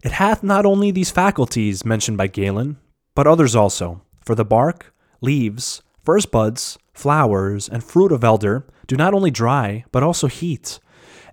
It 0.03 0.12
hath 0.12 0.44
not 0.44 0.63
only 0.63 0.91
these 0.91 1.10
faculties 1.10 1.84
mentioned 1.84 2.20
by 2.20 2.27
Galen, 2.27 2.77
but 3.15 3.25
others 3.25 3.55
also, 3.55 4.03
for 4.24 4.36
the 4.36 4.46
bark, 4.46 4.94
leaves, 5.22 5.82
first 6.03 6.29
buds, 6.29 6.77
flowers, 6.94 7.67
and 7.67 7.84
fruit 7.84 8.12
of 8.12 8.24
elder 8.24 8.67
do 8.86 8.96
not 8.96 9.15
only 9.15 9.32
dry, 9.32 9.86
but 9.91 10.03
also 10.03 10.27
heat, 10.27 10.79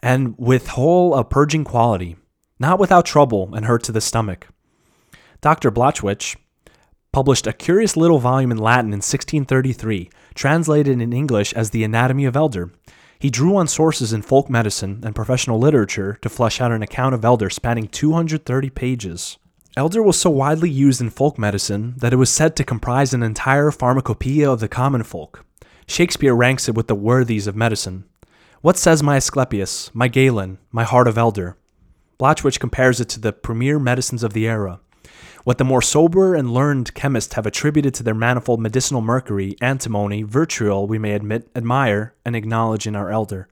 and 0.07 0.39
withhold 0.39 1.19
a 1.19 1.25
purging 1.25 1.65
quality, 1.65 2.17
not 2.61 2.79
without 2.79 3.05
trouble 3.05 3.53
and 3.57 3.65
hurt 3.65 3.83
to 3.83 3.91
the 3.91 4.01
stomach. 4.01 4.47
Dr. 5.41 5.73
Blachwich, 5.73 6.37
published 7.11 7.49
a 7.49 7.53
curious 7.53 7.97
little 7.97 8.21
volume 8.21 8.53
in 8.53 8.59
Latin 8.59 8.93
in 8.93 8.99
1633, 8.99 10.09
translated 10.37 11.01
in 11.01 11.13
English 11.13 11.53
as 11.55 11.71
The 11.71 11.83
Anatomy 11.83 12.25
of 12.25 12.37
Elder. 12.37 12.71
He 13.19 13.31
drew 13.31 13.57
on 13.57 13.67
sources 13.67 14.13
in 14.13 14.23
folk 14.23 14.49
medicine 14.49 15.01
and 15.03 15.13
professional 15.13 15.59
literature 15.59 16.19
to 16.23 16.29
flesh 16.29 16.61
out 16.61 16.71
an 16.71 16.83
account 16.83 17.17
of 17.17 17.25
elder 17.25 17.51
spanning 17.51 17.89
230 17.89 18.71
pages. 18.71 19.39
Elder 19.77 20.05
was 20.05 20.21
so 20.21 20.31
widely 20.31 20.71
used 20.71 21.01
in 21.01 21.11
folk 21.11 21.37
medicine 21.37 21.95
that 21.97 22.13
it 22.13 22.17
was 22.17 22.31
said 22.31 22.55
to 22.55 22.63
comprise 22.63 23.13
an 23.13 23.25
entire 23.25 23.73
pharmacopoeia 23.73 24.49
of 24.53 24.61
the 24.61 24.69
common 24.69 25.03
folk. 25.03 25.45
Shakespeare 25.89 26.35
ranks 26.35 26.69
it 26.69 26.77
with 26.77 26.87
the 26.87 26.95
worthies 26.95 27.49
of 27.49 27.57
medicine. 27.57 28.05
What 28.67 28.77
says 28.77 29.01
my 29.01 29.15
Asclepius, 29.15 29.95
my 29.95 30.09
Galen, 30.09 30.59
my 30.73 30.83
heart 30.83 31.07
of 31.07 31.17
elder? 31.17 31.57
Blachwich 32.19 32.59
compares 32.59 32.99
it 32.99 33.09
to 33.11 33.21
the 33.21 33.33
premier 33.33 33.79
medicines 33.79 34.25
of 34.25 34.33
the 34.33 34.49
era. 34.49 34.81
What 35.45 35.59
the 35.59 35.65
more 35.65 35.81
sober 35.81 36.35
and 36.35 36.53
learned 36.53 36.93
chemists 36.93 37.35
have 37.35 37.47
attributed 37.47 37.95
to 37.95 38.03
their 38.03 38.13
manifold 38.13 38.61
medicinal 38.61 39.01
mercury, 39.01 39.55
antimony, 39.61 40.25
vitriol, 40.25 40.89
we 40.89 40.99
may 40.99 41.13
admit, 41.13 41.49
admire, 41.55 42.17
and 42.25 42.35
acknowledge 42.35 42.89
in 42.89 42.97
our 42.97 43.09
elder. 43.09 43.47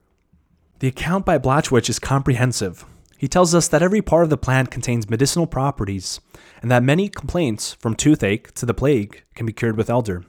The 0.79 0.89
account 0.89 1.25
by 1.25 1.37
Blachwich 1.37 1.89
is 1.89 1.97
comprehensive. 1.97 2.83
He 3.17 3.29
tells 3.29 3.55
us 3.55 3.69
that 3.69 3.81
every 3.81 4.01
part 4.01 4.25
of 4.25 4.29
the 4.29 4.37
plant 4.37 4.69
contains 4.69 5.09
medicinal 5.09 5.47
properties, 5.47 6.19
and 6.61 6.69
that 6.69 6.83
many 6.83 7.07
complaints, 7.07 7.71
from 7.71 7.95
toothache 7.95 8.53
to 8.55 8.65
the 8.65 8.73
plague, 8.73 9.23
can 9.33 9.45
be 9.45 9.53
cured 9.53 9.77
with 9.77 9.89
elder. 9.89 10.25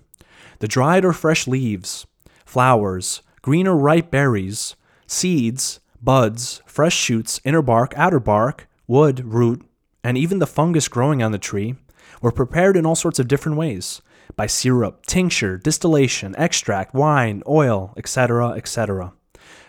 The 0.60 0.68
dried 0.68 1.04
or 1.04 1.12
fresh 1.12 1.48
leaves, 1.48 2.06
flowers, 2.44 3.20
green 3.46 3.68
or 3.68 3.76
ripe 3.76 4.10
berries, 4.10 4.74
seeds, 5.06 5.78
buds, 6.02 6.60
fresh 6.66 6.96
shoots, 6.96 7.40
inner 7.44 7.62
bark, 7.62 7.94
outer 7.96 8.18
bark, 8.18 8.66
wood, 8.88 9.24
root, 9.24 9.64
and 10.02 10.18
even 10.18 10.40
the 10.40 10.48
fungus 10.48 10.88
growing 10.88 11.22
on 11.22 11.30
the 11.30 11.38
tree 11.38 11.76
were 12.20 12.32
prepared 12.32 12.76
in 12.76 12.84
all 12.84 12.96
sorts 12.96 13.20
of 13.20 13.28
different 13.28 13.56
ways, 13.56 14.02
by 14.34 14.48
syrup, 14.48 15.06
tincture, 15.06 15.58
distillation, 15.58 16.34
extract, 16.36 16.92
wine, 16.92 17.40
oil, 17.46 17.94
etc., 17.96 18.48
etc. 18.50 19.12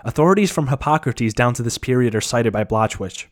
Authorities 0.03 0.49
from 0.51 0.69
Hippocrates 0.69 1.35
down 1.35 1.53
to 1.53 1.61
this 1.61 1.77
period 1.77 2.15
are 2.15 2.21
cited 2.21 2.51
by 2.51 2.63
Blachwich. 2.63 3.27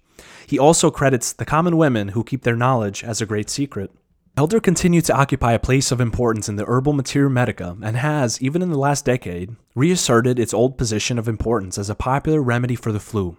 He 0.45 0.59
also 0.59 0.91
credits 0.91 1.33
the 1.33 1.45
common 1.45 1.75
women 1.75 2.09
who 2.09 2.23
keep 2.23 2.43
their 2.43 2.55
knowledge 2.55 3.03
as 3.03 3.19
a 3.19 3.25
great 3.25 3.49
secret. 3.49 3.89
Elder 4.37 4.59
continued 4.59 5.05
to 5.05 5.15
occupy 5.15 5.53
a 5.53 5.59
place 5.59 5.93
of 5.93 6.01
importance 6.01 6.49
in 6.49 6.57
the 6.57 6.65
herbal 6.65 6.91
materia 6.91 7.29
medica 7.29 7.77
and 7.81 7.95
has, 7.95 8.41
even 8.41 8.61
in 8.61 8.69
the 8.69 8.77
last 8.77 9.05
decade, 9.05 9.55
reasserted 9.75 10.37
its 10.37 10.53
old 10.53 10.77
position 10.77 11.17
of 11.17 11.29
importance 11.29 11.77
as 11.77 11.89
a 11.89 11.95
popular 11.95 12.41
remedy 12.41 12.75
for 12.75 12.91
the 12.91 12.99
flu. 12.99 13.37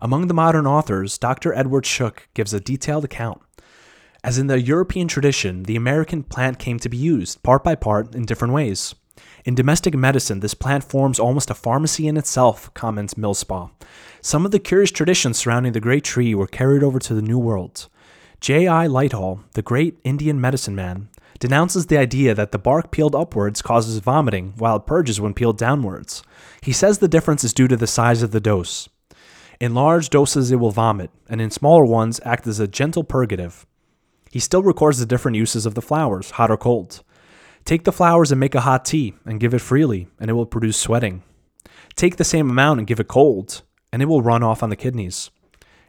Among 0.00 0.28
the 0.28 0.34
modern 0.34 0.64
authors, 0.64 1.18
Dr. 1.18 1.52
Edward 1.52 1.84
Shook 1.84 2.28
gives 2.32 2.54
a 2.54 2.60
detailed 2.60 3.04
account. 3.04 3.42
As 4.22 4.38
in 4.38 4.46
the 4.46 4.60
European 4.60 5.08
tradition, 5.08 5.64
the 5.64 5.74
American 5.74 6.22
plant 6.22 6.60
came 6.60 6.78
to 6.78 6.88
be 6.88 6.96
used, 6.96 7.42
part 7.42 7.64
by 7.64 7.74
part, 7.74 8.14
in 8.14 8.24
different 8.24 8.54
ways. 8.54 8.94
In 9.44 9.56
domestic 9.56 9.96
medicine, 9.96 10.38
this 10.38 10.54
plant 10.54 10.84
forms 10.84 11.18
almost 11.18 11.50
a 11.50 11.54
pharmacy 11.54 12.06
in 12.06 12.16
itself, 12.16 12.72
comments 12.72 13.14
Millspaugh. 13.14 13.72
Some 14.20 14.46
of 14.46 14.52
the 14.52 14.60
curious 14.60 14.92
traditions 14.92 15.38
surrounding 15.38 15.72
the 15.72 15.80
great 15.80 16.04
tree 16.04 16.36
were 16.36 16.46
carried 16.46 16.84
over 16.84 17.00
to 17.00 17.14
the 17.14 17.22
New 17.22 17.38
World. 17.38 17.88
J.I. 18.40 18.86
Lighthall, 18.86 19.40
the 19.52 19.62
great 19.62 19.98
Indian 20.04 20.40
medicine 20.40 20.74
man, 20.74 21.08
denounces 21.38 21.86
the 21.86 21.98
idea 21.98 22.34
that 22.34 22.52
the 22.52 22.58
bark 22.58 22.90
peeled 22.90 23.14
upwards 23.14 23.62
causes 23.62 23.98
vomiting 23.98 24.54
while 24.56 24.76
it 24.76 24.86
purges 24.86 25.20
when 25.20 25.34
peeled 25.34 25.58
downwards. 25.58 26.22
He 26.62 26.72
says 26.72 26.98
the 26.98 27.08
difference 27.08 27.44
is 27.44 27.54
due 27.54 27.68
to 27.68 27.76
the 27.76 27.86
size 27.86 28.22
of 28.22 28.30
the 28.30 28.40
dose. 28.40 28.88
In 29.58 29.74
large 29.74 30.10
doses, 30.10 30.52
it 30.52 30.56
will 30.56 30.70
vomit, 30.70 31.10
and 31.28 31.40
in 31.40 31.50
smaller 31.50 31.84
ones, 31.84 32.20
act 32.24 32.46
as 32.46 32.60
a 32.60 32.68
gentle 32.68 33.04
purgative. 33.04 33.66
He 34.30 34.38
still 34.38 34.62
records 34.62 34.98
the 34.98 35.06
different 35.06 35.36
uses 35.36 35.64
of 35.64 35.74
the 35.74 35.82
flowers, 35.82 36.32
hot 36.32 36.50
or 36.50 36.58
cold. 36.58 37.02
Take 37.64 37.84
the 37.84 37.92
flowers 37.92 38.30
and 38.30 38.38
make 38.38 38.54
a 38.54 38.60
hot 38.60 38.84
tea, 38.84 39.14
and 39.24 39.40
give 39.40 39.54
it 39.54 39.60
freely, 39.60 40.08
and 40.20 40.30
it 40.30 40.34
will 40.34 40.46
produce 40.46 40.76
sweating. 40.76 41.22
Take 41.94 42.16
the 42.16 42.24
same 42.24 42.50
amount 42.50 42.80
and 42.80 42.86
give 42.86 43.00
it 43.00 43.08
cold, 43.08 43.62
and 43.92 44.02
it 44.02 44.06
will 44.06 44.20
run 44.20 44.42
off 44.42 44.62
on 44.62 44.68
the 44.68 44.76
kidneys. 44.76 45.30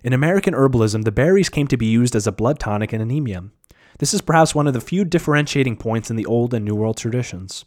In 0.04 0.13
American 0.13 0.54
herbalism, 0.54 1.04
the 1.04 1.12
berries 1.12 1.50
came 1.50 1.68
to 1.68 1.77
be 1.77 1.88
used 1.88 2.16
as 2.16 2.27
a 2.27 2.32
blood 2.32 2.60
tonic 2.60 2.94
in 2.94 3.01
anemia. 3.01 3.46
This 4.00 4.13
is 4.13 4.22
perhaps 4.22 4.54
one 4.54 4.68
of 4.68 4.74
the 4.74 4.82
few 4.82 5.04
differentiating 5.04 5.77
points 5.77 6.12
in 6.12 6.16
the 6.16 6.25
Old 6.25 6.54
and 6.54 6.63
New 6.63 6.75
World 6.75 6.98
traditions. 6.98 7.66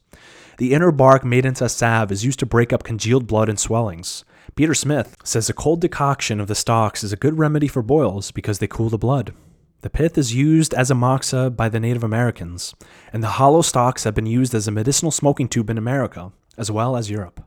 The 0.58 0.72
inner 0.72 0.92
bark 0.92 1.24
made 1.24 1.44
into 1.44 1.64
a 1.64 1.68
salve 1.68 2.12
is 2.12 2.24
used 2.24 2.38
to 2.38 2.46
break 2.46 2.72
up 2.72 2.84
congealed 2.84 3.26
blood 3.26 3.48
and 3.48 3.58
swellings. 3.58 4.24
Peter 4.54 4.74
Smith 4.74 5.16
says 5.24 5.48
a 5.48 5.52
cold 5.52 5.80
decoction 5.80 6.40
of 6.40 6.46
the 6.46 6.54
stalks 6.54 7.02
is 7.02 7.12
a 7.12 7.16
good 7.16 7.36
remedy 7.36 7.66
for 7.66 7.82
boils 7.82 8.30
because 8.30 8.60
they 8.60 8.68
cool 8.68 8.88
the 8.88 8.98
blood. 8.98 9.34
The 9.82 9.90
pith 9.90 10.16
is 10.16 10.34
used 10.34 10.72
as 10.74 10.90
a 10.90 10.94
moxa 10.94 11.50
by 11.50 11.68
the 11.68 11.80
Native 11.80 12.04
Americans, 12.04 12.74
and 13.12 13.22
the 13.22 13.28
hollow 13.28 13.62
stalks 13.62 14.04
have 14.04 14.14
been 14.14 14.26
used 14.26 14.54
as 14.54 14.68
a 14.68 14.72
medicinal 14.72 15.10
smoking 15.10 15.48
tube 15.48 15.70
in 15.70 15.78
America, 15.78 16.30
as 16.56 16.70
well 16.70 16.96
as 16.96 17.10
Europe. 17.10 17.42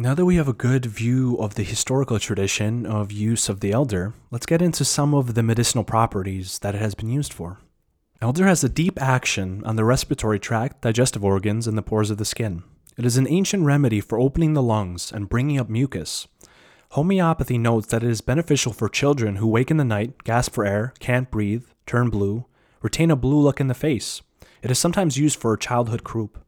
Now 0.00 0.14
that 0.14 0.26
we 0.26 0.36
have 0.36 0.46
a 0.46 0.52
good 0.52 0.86
view 0.86 1.36
of 1.40 1.56
the 1.56 1.64
historical 1.64 2.20
tradition 2.20 2.86
of 2.86 3.10
use 3.10 3.48
of 3.48 3.58
the 3.58 3.72
elder, 3.72 4.14
let's 4.30 4.46
get 4.46 4.62
into 4.62 4.84
some 4.84 5.12
of 5.12 5.34
the 5.34 5.42
medicinal 5.42 5.82
properties 5.82 6.60
that 6.60 6.76
it 6.76 6.80
has 6.80 6.94
been 6.94 7.08
used 7.08 7.32
for. 7.32 7.58
Elder 8.22 8.46
has 8.46 8.62
a 8.62 8.68
deep 8.68 9.02
action 9.02 9.60
on 9.64 9.74
the 9.74 9.84
respiratory 9.84 10.38
tract, 10.38 10.82
digestive 10.82 11.24
organs, 11.24 11.66
and 11.66 11.76
the 11.76 11.82
pores 11.82 12.10
of 12.12 12.18
the 12.18 12.24
skin. 12.24 12.62
It 12.96 13.04
is 13.04 13.16
an 13.16 13.26
ancient 13.28 13.64
remedy 13.64 14.00
for 14.00 14.20
opening 14.20 14.54
the 14.54 14.62
lungs 14.62 15.10
and 15.10 15.28
bringing 15.28 15.58
up 15.58 15.68
mucus. 15.68 16.28
Homeopathy 16.90 17.58
notes 17.58 17.88
that 17.88 18.04
it 18.04 18.10
is 18.10 18.20
beneficial 18.20 18.72
for 18.72 18.88
children 18.88 19.36
who 19.36 19.48
wake 19.48 19.68
in 19.68 19.78
the 19.78 19.84
night, 19.84 20.22
gasp 20.22 20.52
for 20.52 20.64
air, 20.64 20.94
can't 21.00 21.28
breathe, 21.28 21.64
turn 21.86 22.08
blue, 22.08 22.46
retain 22.82 23.10
a 23.10 23.16
blue 23.16 23.40
look 23.40 23.60
in 23.60 23.66
the 23.66 23.74
face. 23.74 24.22
It 24.62 24.70
is 24.70 24.78
sometimes 24.78 25.18
used 25.18 25.40
for 25.40 25.56
childhood 25.56 26.04
croup. 26.04 26.38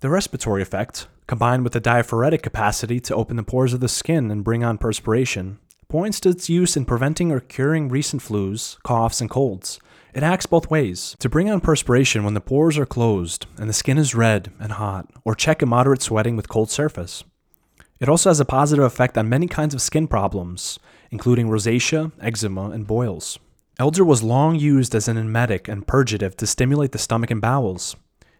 The 0.00 0.10
respiratory 0.10 0.60
effect, 0.60 1.06
combined 1.26 1.64
with 1.64 1.72
the 1.72 1.80
diaphoretic 1.80 2.42
capacity 2.42 3.00
to 3.00 3.14
open 3.14 3.36
the 3.36 3.42
pores 3.42 3.72
of 3.72 3.80
the 3.80 3.88
skin 3.88 4.30
and 4.30 4.44
bring 4.44 4.62
on 4.62 4.76
perspiration, 4.76 5.58
points 5.88 6.20
to 6.20 6.28
its 6.28 6.50
use 6.50 6.76
in 6.76 6.84
preventing 6.84 7.32
or 7.32 7.40
curing 7.40 7.88
recent 7.88 8.20
flus, 8.22 8.76
coughs, 8.82 9.22
and 9.22 9.30
colds. 9.30 9.80
It 10.12 10.22
acts 10.22 10.44
both 10.46 10.70
ways 10.70 11.16
to 11.18 11.30
bring 11.30 11.50
on 11.50 11.60
perspiration 11.60 12.24
when 12.24 12.34
the 12.34 12.42
pores 12.42 12.76
are 12.76 12.86
closed 12.86 13.46
and 13.58 13.70
the 13.70 13.74
skin 13.74 13.96
is 13.96 14.14
red 14.14 14.52
and 14.58 14.72
hot, 14.72 15.08
or 15.24 15.34
check 15.34 15.64
moderate 15.64 16.02
sweating 16.02 16.36
with 16.36 16.48
cold 16.48 16.70
surface. 16.70 17.24
It 17.98 18.08
also 18.08 18.28
has 18.28 18.40
a 18.40 18.44
positive 18.44 18.84
effect 18.84 19.16
on 19.16 19.30
many 19.30 19.46
kinds 19.46 19.72
of 19.72 19.80
skin 19.80 20.08
problems, 20.08 20.78
including 21.10 21.48
rosacea, 21.48 22.12
eczema, 22.20 22.70
and 22.70 22.86
boils. 22.86 23.38
Elder 23.78 24.04
was 24.04 24.22
long 24.22 24.56
used 24.56 24.94
as 24.94 25.08
an 25.08 25.16
emetic 25.16 25.68
and 25.68 25.86
purgative 25.86 26.36
to 26.36 26.46
stimulate 26.46 26.92
the 26.92 26.98
stomach 26.98 27.30
and 27.30 27.40
bowels. 27.40 27.96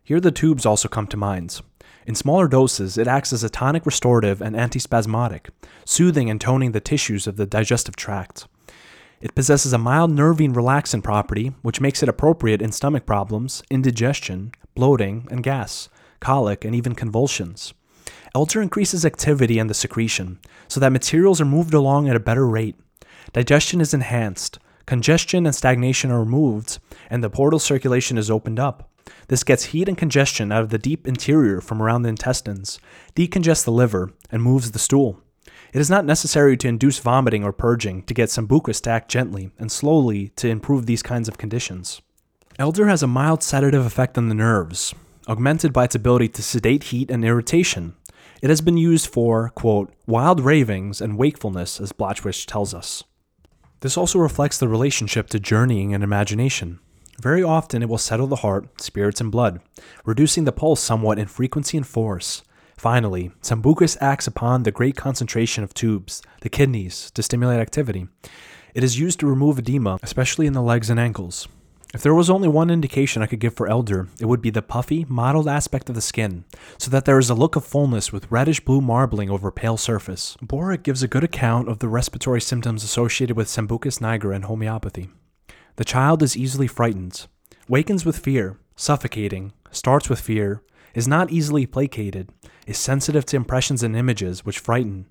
Here 0.07 0.21
the 0.21 0.31
tubes 0.31 0.65
also 0.65 0.87
come 0.87 1.09
to 1.09 1.17
mind. 1.17 1.61
In 2.07 2.15
smaller 2.15 2.47
doses, 2.47 2.97
it 2.97 3.09
acts 3.09 3.33
as 3.33 3.43
a 3.43 3.51
tonic 3.51 3.85
restorative 3.85 4.41
and 4.41 4.55
antispasmodic, 4.55 5.49
soothing 5.85 6.31
and 6.31 6.41
toning 6.41 6.71
the 6.71 6.79
tissues 6.79 7.27
of 7.27 7.37
the 7.37 7.45
digestive 7.45 7.97
tract. 7.97 8.47
It 9.21 9.35
possesses 9.35 9.73
a 9.73 9.79
mild 9.79 10.13
nervine 10.13 10.55
relaxant 10.55 11.03
property, 11.03 11.49
which 11.63 11.81
makes 11.81 12.05
it 12.05 12.09
appropriate 12.09 12.63
in 12.63 12.71
stomach 12.71 13.05
problems, 13.05 13.65
indigestion, 13.69 14.53
bloating, 14.77 15.27
and 15.29 15.43
gas, 15.43 15.89
colic, 16.21 16.65
and 16.65 16.73
even 16.73 16.95
convulsions. 16.95 17.75
Elder 18.33 18.63
increases 18.63 19.05
activity 19.05 19.59
and 19.59 19.69
the 19.69 19.75
secretion, 19.75 20.39
so 20.69 20.79
that 20.79 20.93
materials 20.93 21.41
are 21.41 21.45
moved 21.45 21.75
along 21.75 22.09
at 22.09 22.15
a 22.15 22.21
better 22.21 22.47
rate. 22.47 22.77
Digestion 23.33 23.81
is 23.81 23.93
enhanced, 23.93 24.61
congestion 24.87 25.47
and 25.47 25.55
stagnation 25.55 26.13
are 26.13 26.21
removed, 26.21 26.79
and 27.11 27.25
the 27.25 27.31
portal 27.31 27.59
circulation 27.59 28.17
is 28.17 28.31
opened 28.31 28.61
up. 28.61 28.89
This 29.29 29.45
gets 29.45 29.67
heat 29.67 29.89
and 29.89 29.99
congestion 29.99 30.53
out 30.53 30.63
of 30.63 30.71
the 30.71 30.79
deep 30.79 31.07
interior 31.07 31.61
from 31.61 31.83
around 31.83 32.03
the 32.03 32.09
intestines, 32.09 32.79
decongests 33.15 33.65
the 33.65 33.73
liver, 33.73 34.13
and 34.31 34.43
moves 34.43 34.71
the 34.71 34.79
stool. 34.79 35.21
It 35.73 35.81
is 35.81 35.91
not 35.91 36.05
necessary 36.05 36.57
to 36.59 36.69
induce 36.69 36.99
vomiting 36.99 37.45
or 37.45 37.53
purging 37.53 38.03
to 38.05 38.15
get 38.15 38.31
Sambucus 38.31 38.81
to 38.83 38.91
act 38.91 39.11
gently 39.11 39.51
and 39.59 39.71
slowly 39.71 40.29
to 40.37 40.49
improve 40.49 40.87
these 40.87 41.03
kinds 41.03 41.29
of 41.29 41.39
conditions. 41.39 42.01
Elder 42.59 42.87
has 42.87 43.03
a 43.03 43.07
mild 43.07 43.43
sedative 43.43 43.85
effect 43.85 44.17
on 44.17 44.29
the 44.29 44.35
nerves, 44.35 44.95
augmented 45.29 45.73
by 45.73 45.85
its 45.85 45.95
ability 45.95 46.29
to 46.29 46.43
sedate 46.43 46.85
heat 46.85 47.11
and 47.11 47.25
irritation. 47.25 47.95
It 48.41 48.49
has 48.49 48.61
been 48.61 48.77
used 48.77 49.09
for, 49.09 49.51
quote, 49.51 49.93
wild 50.07 50.41
ravings 50.41 51.01
and 51.01 51.19
wakefulness, 51.19 51.81
as 51.81 51.93
Blachwich 51.93 52.47
tells 52.47 52.73
us. 52.73 53.03
This 53.81 53.97
also 53.97 54.19
reflects 54.19 54.59
the 54.59 54.69
relationship 54.69 55.29
to 55.29 55.41
journeying 55.41 55.93
and 55.93 56.03
imagination. 56.03 56.81
Very 57.21 57.43
often 57.43 57.83
it 57.83 57.89
will 57.89 57.99
settle 57.99 58.27
the 58.27 58.37
heart, 58.37 58.81
spirits, 58.81 59.21
and 59.21 59.33
blood, 59.33 59.61
reducing 60.05 60.45
the 60.45 60.53
pulse 60.53 60.81
somewhat 60.81 61.19
in 61.19 61.27
frequency 61.27 61.77
and 61.77 61.87
force. 61.87 62.43
Finally, 62.77 63.31
Sambucus 63.41 63.97
acts 64.01 64.27
upon 64.27 64.63
the 64.63 64.71
great 64.71 64.97
concentration 64.97 65.65
of 65.65 65.73
tubes, 65.73 66.23
the 66.43 66.51
kidneys, 66.51 67.11
to 67.13 67.23
stimulate 67.23 67.61
activity. 67.61 68.07
It 68.75 68.85
is 68.85 68.99
used 68.99 69.19
to 69.21 69.27
remove 69.27 69.59
edema, 69.59 69.99
especially 70.03 70.47
in 70.47 70.53
the 70.53 70.61
legs 70.61 70.91
and 70.91 71.01
ankles. 71.01 71.49
If 71.95 72.03
there 72.03 72.15
was 72.15 72.29
only 72.29 72.49
one 72.49 72.69
indication 72.69 73.23
I 73.23 73.27
could 73.27 73.39
give 73.39 73.55
for 73.55 73.69
elder, 73.69 74.09
it 74.21 74.27
would 74.27 74.43
be 74.43 74.51
the 74.51 74.61
puffy, 74.61 75.07
mottled 75.09 75.49
aspect 75.49 75.89
of 75.89 75.95
the 75.95 76.03
skin, 76.03 76.45
so 76.77 76.91
that 76.91 77.07
there 77.07 77.19
is 77.19 77.31
a 77.31 77.35
look 77.35 77.57
of 77.57 77.65
fullness 77.65 78.13
with 78.13 78.31
reddish 78.31 78.61
blue 78.61 78.83
marbling 78.83 79.31
over 79.31 79.51
pale 79.51 79.79
surface. 79.79 80.37
Boericke 80.43 80.83
gives 80.83 81.03
a 81.03 81.09
good 81.09 81.25
account 81.25 81.71
of 81.71 81.79
the 81.79 81.89
respiratory 81.89 82.43
symptoms 82.43 82.85
associated 82.85 83.35
with 83.35 83.49
Sambucus 83.49 84.01
nigra 84.01 84.37
in 84.37 84.43
homeopathy. 84.43 85.09
The 85.77 85.85
child 85.85 86.23
is 86.23 86.39
easily 86.39 86.67
frightened, 86.67 87.27
wakens 87.69 88.07
with 88.07 88.19
fear, 88.19 88.57
suffocating, 88.77 89.53
starts 89.71 90.09
with 90.09 90.19
fear, 90.21 90.63
is 90.95 91.07
not 91.07 91.31
easily 91.31 91.67
placated, 91.67 92.31
is 92.67 92.79
sensitive 92.79 93.27
to 93.27 93.37
impressions 93.37 93.83
and 93.83 93.95
images 93.95 94.43
which 94.43 94.59
frighten. 94.59 95.05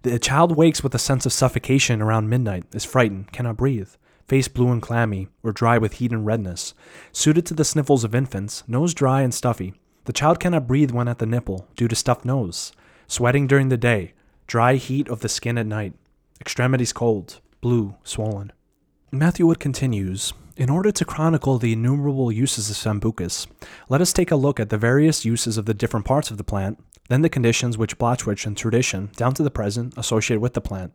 The 0.00 0.18
child 0.18 0.56
wakes 0.56 0.82
with 0.82 0.94
a 0.94 0.98
sense 0.98 1.26
of 1.26 1.34
suffocation 1.34 2.00
around 2.00 2.30
midnight, 2.30 2.64
is 2.74 2.86
frightened, 2.86 3.32
cannot 3.32 3.58
breathe, 3.58 3.90
face 4.26 4.48
blue 4.48 4.72
and 4.72 4.80
clammy, 4.80 5.28
or 5.42 5.52
dry 5.52 5.76
with 5.76 5.94
heat 5.94 6.12
and 6.12 6.24
redness, 6.24 6.72
suited 7.12 7.44
to 7.44 7.54
the 7.54 7.64
sniffles 7.64 8.04
of 8.04 8.14
infants, 8.14 8.64
nose 8.66 8.94
dry 8.94 9.20
and 9.20 9.34
stuffy. 9.34 9.74
The 10.06 10.14
child 10.14 10.40
cannot 10.40 10.66
breathe 10.66 10.92
when 10.92 11.08
at 11.08 11.18
the 11.18 11.26
nipple, 11.26 11.68
due 11.76 11.88
to 11.88 11.94
stuffed 11.94 12.24
nose, 12.24 12.72
sweating 13.06 13.46
during 13.46 13.68
the 13.68 13.76
day, 13.76 14.14
dry 14.46 14.76
heat 14.76 15.08
of 15.08 15.20
the 15.20 15.28
skin 15.28 15.58
at 15.58 15.66
night, 15.66 15.92
extremities 16.40 16.94
cold, 16.94 17.40
blue, 17.60 17.96
swollen. 18.02 18.50
Matthew 19.14 19.46
Wood 19.46 19.60
continues 19.60 20.32
In 20.56 20.68
order 20.68 20.90
to 20.90 21.04
chronicle 21.04 21.56
the 21.58 21.72
innumerable 21.72 22.32
uses 22.32 22.68
of 22.68 22.76
Sambucus, 22.76 23.46
let 23.88 24.00
us 24.00 24.12
take 24.12 24.32
a 24.32 24.36
look 24.36 24.58
at 24.58 24.70
the 24.70 24.76
various 24.76 25.24
uses 25.24 25.56
of 25.56 25.66
the 25.66 25.74
different 25.74 26.04
parts 26.04 26.32
of 26.32 26.36
the 26.36 26.42
plant, 26.42 26.82
then 27.08 27.22
the 27.22 27.28
conditions 27.28 27.78
which 27.78 27.96
Blachwich 27.96 28.44
and 28.44 28.56
tradition, 28.56 29.10
down 29.14 29.32
to 29.34 29.44
the 29.44 29.52
present, 29.52 29.94
associate 29.96 30.40
with 30.40 30.54
the 30.54 30.60
plant. 30.60 30.94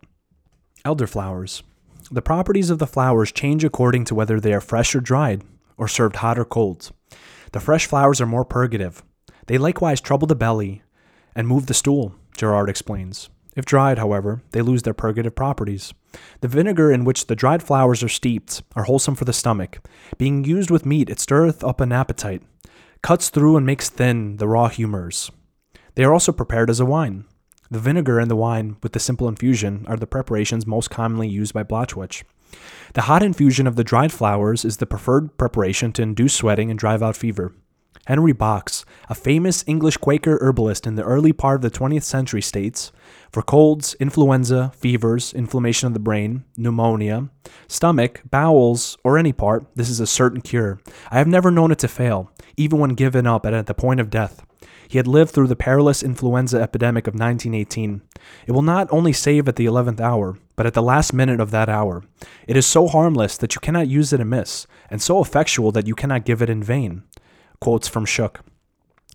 Elderflowers. 0.84 1.62
The 2.10 2.20
properties 2.20 2.68
of 2.68 2.78
the 2.78 2.86
flowers 2.86 3.32
change 3.32 3.64
according 3.64 4.04
to 4.06 4.14
whether 4.14 4.38
they 4.38 4.52
are 4.52 4.60
fresh 4.60 4.94
or 4.94 5.00
dried, 5.00 5.42
or 5.78 5.88
served 5.88 6.16
hot 6.16 6.38
or 6.38 6.44
cold. 6.44 6.90
The 7.52 7.60
fresh 7.60 7.86
flowers 7.86 8.20
are 8.20 8.26
more 8.26 8.44
purgative. 8.44 9.02
They 9.46 9.56
likewise 9.56 10.00
trouble 10.00 10.26
the 10.26 10.36
belly 10.36 10.82
and 11.34 11.48
move 11.48 11.66
the 11.66 11.74
stool, 11.74 12.14
Gerard 12.36 12.68
explains. 12.68 13.30
If 13.56 13.64
dried, 13.64 13.96
however, 13.96 14.42
they 14.52 14.60
lose 14.60 14.82
their 14.82 14.92
purgative 14.92 15.34
properties. 15.34 15.94
The 16.40 16.48
vinegar 16.48 16.90
in 16.90 17.04
which 17.04 17.26
the 17.26 17.36
dried 17.36 17.62
flowers 17.62 18.02
are 18.02 18.08
steeped 18.08 18.62
are 18.74 18.84
wholesome 18.84 19.14
for 19.14 19.24
the 19.24 19.32
stomach. 19.32 19.78
Being 20.18 20.44
used 20.44 20.70
with 20.70 20.86
meat, 20.86 21.10
it 21.10 21.20
stirreth 21.20 21.62
up 21.62 21.80
an 21.80 21.92
appetite. 21.92 22.42
cuts 23.02 23.30
through 23.30 23.56
and 23.56 23.64
makes 23.64 23.88
thin 23.88 24.36
the 24.36 24.48
raw 24.48 24.68
humors. 24.68 25.30
They 25.94 26.04
are 26.04 26.12
also 26.12 26.32
prepared 26.32 26.70
as 26.70 26.80
a 26.80 26.84
wine. 26.84 27.24
The 27.70 27.78
vinegar 27.78 28.18
and 28.18 28.30
the 28.30 28.36
wine 28.36 28.76
with 28.82 28.92
the 28.92 29.00
simple 29.00 29.28
infusion 29.28 29.84
are 29.88 29.96
the 29.96 30.06
preparations 30.06 30.66
most 30.66 30.90
commonly 30.90 31.28
used 31.28 31.54
by 31.54 31.62
Blatchwich. 31.62 32.24
The 32.94 33.02
hot 33.02 33.22
infusion 33.22 33.66
of 33.66 33.76
the 33.76 33.84
dried 33.84 34.12
flowers 34.12 34.64
is 34.64 34.78
the 34.78 34.86
preferred 34.86 35.38
preparation 35.38 35.92
to 35.92 36.02
induce 36.02 36.34
sweating 36.34 36.70
and 36.70 36.78
drive 36.78 37.02
out 37.02 37.16
fever. 37.16 37.54
Henry 38.10 38.32
Box, 38.32 38.84
a 39.08 39.14
famous 39.14 39.62
English 39.68 39.98
Quaker 39.98 40.36
herbalist 40.40 40.84
in 40.84 40.96
the 40.96 41.04
early 41.04 41.32
part 41.32 41.54
of 41.54 41.62
the 41.62 41.78
20th 41.78 42.02
century, 42.02 42.42
states 42.42 42.90
for 43.30 43.40
colds, 43.40 43.94
influenza, 44.00 44.72
fevers, 44.74 45.32
inflammation 45.32 45.86
of 45.86 45.92
the 45.92 46.00
brain, 46.00 46.42
pneumonia, 46.56 47.28
stomach, 47.68 48.20
bowels, 48.28 48.98
or 49.04 49.16
any 49.16 49.32
part, 49.32 49.64
this 49.76 49.88
is 49.88 50.00
a 50.00 50.08
certain 50.08 50.40
cure. 50.40 50.80
I 51.12 51.18
have 51.18 51.28
never 51.28 51.52
known 51.52 51.70
it 51.70 51.78
to 51.78 51.86
fail, 51.86 52.32
even 52.56 52.80
when 52.80 52.94
given 52.94 53.28
up 53.28 53.46
at 53.46 53.66
the 53.66 53.74
point 53.74 54.00
of 54.00 54.10
death. 54.10 54.44
He 54.88 54.98
had 54.98 55.06
lived 55.06 55.30
through 55.30 55.46
the 55.46 55.54
perilous 55.54 56.02
influenza 56.02 56.60
epidemic 56.60 57.06
of 57.06 57.14
1918. 57.14 58.02
It 58.44 58.50
will 58.50 58.62
not 58.62 58.88
only 58.90 59.12
save 59.12 59.46
at 59.46 59.54
the 59.54 59.66
11th 59.66 60.00
hour, 60.00 60.36
but 60.56 60.66
at 60.66 60.74
the 60.74 60.82
last 60.82 61.12
minute 61.12 61.38
of 61.38 61.52
that 61.52 61.68
hour. 61.68 62.02
It 62.48 62.56
is 62.56 62.66
so 62.66 62.88
harmless 62.88 63.36
that 63.36 63.54
you 63.54 63.60
cannot 63.60 63.86
use 63.86 64.12
it 64.12 64.20
amiss, 64.20 64.66
and 64.90 65.00
so 65.00 65.22
effectual 65.22 65.70
that 65.70 65.86
you 65.86 65.94
cannot 65.94 66.24
give 66.24 66.42
it 66.42 66.50
in 66.50 66.60
vain. 66.60 67.04
Quotes 67.60 67.88
from 67.88 68.06
Shook. 68.06 68.40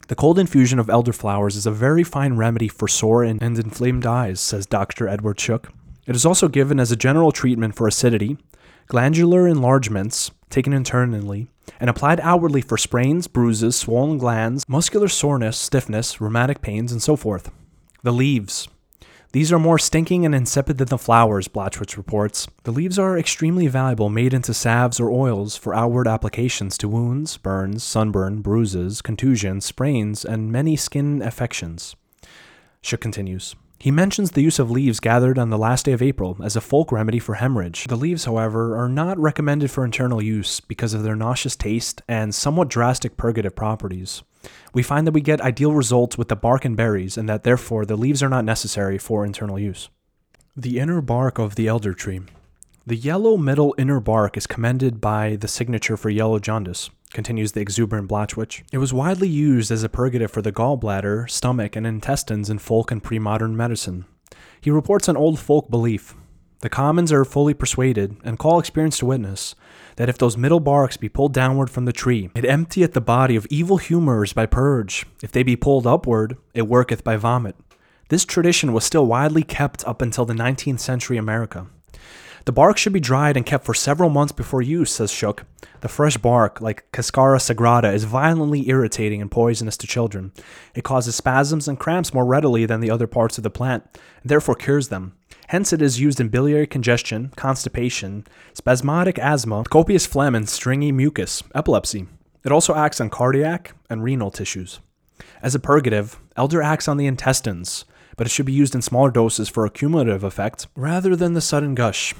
The 0.07 0.13
cold 0.13 0.37
infusion 0.37 0.77
of 0.77 0.85
elderflowers 0.85 1.55
is 1.55 1.65
a 1.65 1.71
very 1.71 2.03
fine 2.03 2.37
remedy 2.37 2.67
for 2.67 2.87
sore 2.87 3.23
and, 3.23 3.41
inflamed 3.41 4.05
eyes, 4.05 4.39
says 4.39 4.67
Dr. 4.67 5.07
Edward 5.07 5.39
Shook. 5.39 5.71
It 6.05 6.15
is 6.15 6.27
also 6.27 6.47
given 6.47 6.79
as 6.79 6.91
a 6.91 6.95
general 6.95 7.31
treatment 7.31 7.75
for 7.75 7.87
acidity, 7.87 8.37
glandular 8.85 9.47
enlargements, 9.47 10.29
taken 10.51 10.73
internally, 10.73 11.47
and 11.79 11.89
applied 11.89 12.19
outwardly 12.19 12.61
for 12.61 12.77
sprains, 12.77 13.25
bruises, 13.27 13.75
swollen 13.75 14.19
glands, 14.19 14.63
muscular 14.69 15.07
soreness, 15.07 15.57
stiffness, 15.57 16.21
rheumatic 16.21 16.61
pains, 16.61 16.91
and 16.91 17.01
so 17.01 17.15
forth. 17.15 17.49
The 18.03 18.13
leaves. 18.13 18.67
These 19.35 19.51
are 19.51 19.59
more 19.59 19.77
stinking 19.77 20.25
and 20.25 20.33
insipid 20.33 20.77
than 20.77 20.87
the 20.87 20.97
flowers, 20.97 21.49
Blatchwich 21.49 21.97
reports. 21.97 22.47
The 22.63 22.71
leaves 22.71 22.97
are 22.97 23.19
extremely 23.19 23.67
valuable, 23.67 24.09
made 24.09 24.33
into 24.33 24.53
salves 24.53 24.97
or 24.97 25.11
oils 25.11 25.57
for 25.57 25.75
outward 25.75 26.07
applications 26.07 26.77
to 26.77 26.87
wounds, 26.87 27.35
burns, 27.35 27.83
sunburn, 27.83 28.41
bruises, 28.41 29.01
contusions, 29.01 29.65
sprains, 29.65 30.23
and 30.23 30.53
many 30.53 30.77
skin 30.77 31.21
affections. 31.21 31.97
Shook 32.81 33.01
continues. 33.01 33.57
He 33.77 33.91
mentions 33.91 34.31
the 34.31 34.41
use 34.41 34.57
of 34.57 34.71
leaves 34.71 34.99
gathered 34.99 35.37
on 35.37 35.49
the 35.49 35.57
last 35.57 35.85
day 35.85 35.91
of 35.91 36.01
April 36.01 36.37
as 36.43 36.55
a 36.55 36.61
folk 36.61 36.91
remedy 36.91 37.19
for 37.19 37.35
hemorrhage. 37.35 37.85
The 37.85 37.95
leaves, 37.95 38.25
however, 38.25 38.77
are 38.77 38.89
not 38.89 39.19
recommended 39.19 39.69
for 39.69 39.85
internal 39.85 40.21
use 40.21 40.59
because 40.59 40.93
of 40.93 41.03
their 41.03 41.15
nauseous 41.15 41.55
taste 41.55 42.01
and 42.07 42.33
somewhat 42.33 42.69
drastic 42.69 43.17
purgative 43.17 43.55
properties 43.55 44.23
we 44.73 44.83
find 44.83 45.07
that 45.07 45.13
we 45.13 45.21
get 45.21 45.41
ideal 45.41 45.71
results 45.71 46.17
with 46.17 46.27
the 46.27 46.35
bark 46.35 46.65
and 46.65 46.75
berries, 46.75 47.17
and 47.17 47.27
that 47.29 47.43
therefore 47.43 47.85
the 47.85 47.95
leaves 47.95 48.21
are 48.21 48.29
not 48.29 48.45
necessary 48.45 48.97
for 48.97 49.25
internal 49.25 49.59
use. 49.59 49.89
The 50.55 50.79
inner 50.79 51.01
bark 51.01 51.37
of 51.37 51.55
the 51.55 51.67
elder 51.67 51.93
tree. 51.93 52.21
The 52.85 52.95
yellow 52.95 53.35
middle 53.37 53.73
inner 53.77 53.99
bark 53.99 54.37
is 54.37 54.47
commended 54.47 55.01
by 55.01 55.35
the 55.37 55.47
signature 55.47 55.97
for 55.97 56.09
yellow 56.09 56.39
jaundice, 56.39 56.89
continues 57.15 57.53
the 57.53 57.61
exuberant 57.61 58.09
Blatchwich. 58.09 58.63
It 58.71 58.77
was 58.77 58.93
widely 58.93 59.29
used 59.29 59.71
as 59.71 59.81
a 59.81 59.89
purgative 59.89 60.29
for 60.29 60.43
the 60.43 60.51
gallbladder, 60.51 61.27
stomach, 61.31 61.75
and 61.75 61.87
intestines 61.87 62.49
in 62.49 62.59
folk 62.59 62.91
and 62.91 63.01
pre 63.01 63.17
modern 63.17 63.57
medicine. 63.57 64.05
He 64.61 64.69
reports 64.69 65.07
an 65.07 65.15
old 65.17 65.39
folk 65.39 65.69
belief. 65.71 66.13
The 66.59 66.69
commons 66.69 67.11
are 67.11 67.23
fully 67.23 67.53
persuaded, 67.53 68.17
and 68.23 68.37
call 68.37 68.59
experience 68.59 68.97
to 68.99 69.05
witness, 69.05 69.55
that 69.95 70.09
if 70.09 70.17
those 70.17 70.37
middle 70.37 70.59
barks 70.59 70.97
be 70.97 71.09
pulled 71.09 71.33
downward 71.33 71.69
from 71.69 71.85
the 71.85 71.93
tree, 71.93 72.29
it 72.35 72.43
emptieth 72.43 72.93
the 72.93 73.01
body 73.01 73.35
of 73.35 73.47
evil 73.49 73.77
humours 73.77 74.33
by 74.33 74.45
purge. 74.45 75.05
If 75.23 75.31
they 75.31 75.43
be 75.43 75.55
pulled 75.55 75.87
upward, 75.87 76.37
it 76.53 76.67
worketh 76.67 77.03
by 77.03 77.15
vomit. 77.15 77.55
This 78.09 78.25
tradition 78.25 78.73
was 78.73 78.83
still 78.83 79.05
widely 79.05 79.43
kept 79.43 79.87
up 79.87 80.01
until 80.01 80.25
the 80.25 80.33
19th 80.33 80.79
century 80.79 81.17
America. 81.17 81.67
The 82.45 82.51
bark 82.51 82.77
should 82.77 82.93
be 82.93 82.99
dried 82.99 83.37
and 83.37 83.45
kept 83.45 83.65
for 83.65 83.73
several 83.73 84.11
months 84.11 84.31
before 84.31 84.61
use, 84.61 84.91
says 84.91 85.11
Shook. 85.11 85.45
The 85.81 85.87
fresh 85.87 86.17
bark, 86.17 86.61
like 86.61 86.85
Cascara 86.91 87.39
sagrada, 87.39 87.91
is 87.91 88.03
violently 88.03 88.69
irritating 88.69 89.19
and 89.19 89.31
poisonous 89.31 89.75
to 89.77 89.87
children. 89.87 90.31
It 90.75 90.83
causes 90.83 91.15
spasms 91.15 91.67
and 91.67 91.79
cramps 91.79 92.13
more 92.13 92.23
readily 92.23 92.67
than 92.67 92.81
the 92.81 92.91
other 92.91 93.07
parts 93.07 93.39
of 93.39 93.43
the 93.43 93.49
plant, 93.49 93.83
and 94.21 94.29
therefore 94.29 94.53
cures 94.53 94.89
them. 94.89 95.15
Hence, 95.47 95.73
it 95.73 95.81
is 95.81 95.99
used 95.99 96.19
in 96.19 96.29
biliary 96.29 96.67
congestion, 96.67 97.31
constipation, 97.35 98.27
spasmodic 98.53 99.17
asthma, 99.17 99.63
copious 99.63 100.05
phlegm, 100.05 100.35
and 100.35 100.47
stringy 100.47 100.91
mucus, 100.91 101.41
epilepsy. 101.55 102.05
It 102.43 102.51
also 102.51 102.75
acts 102.75 103.01
on 103.01 103.09
cardiac 103.09 103.73
and 103.89 104.03
renal 104.03 104.29
tissues. 104.29 104.81
As 105.41 105.55
a 105.55 105.59
purgative, 105.59 106.19
elder 106.37 106.61
acts 106.61 106.87
on 106.87 106.97
the 106.97 107.07
intestines, 107.07 107.85
but 108.17 108.27
it 108.27 108.29
should 108.29 108.45
be 108.45 108.53
used 108.53 108.75
in 108.75 108.83
smaller 108.83 109.09
doses 109.09 109.49
for 109.49 109.65
a 109.65 109.71
cumulative 109.71 110.23
effect 110.23 110.67
rather 110.75 111.15
than 111.15 111.33
the 111.33 111.41
sudden 111.41 111.73
gush. 111.73 112.13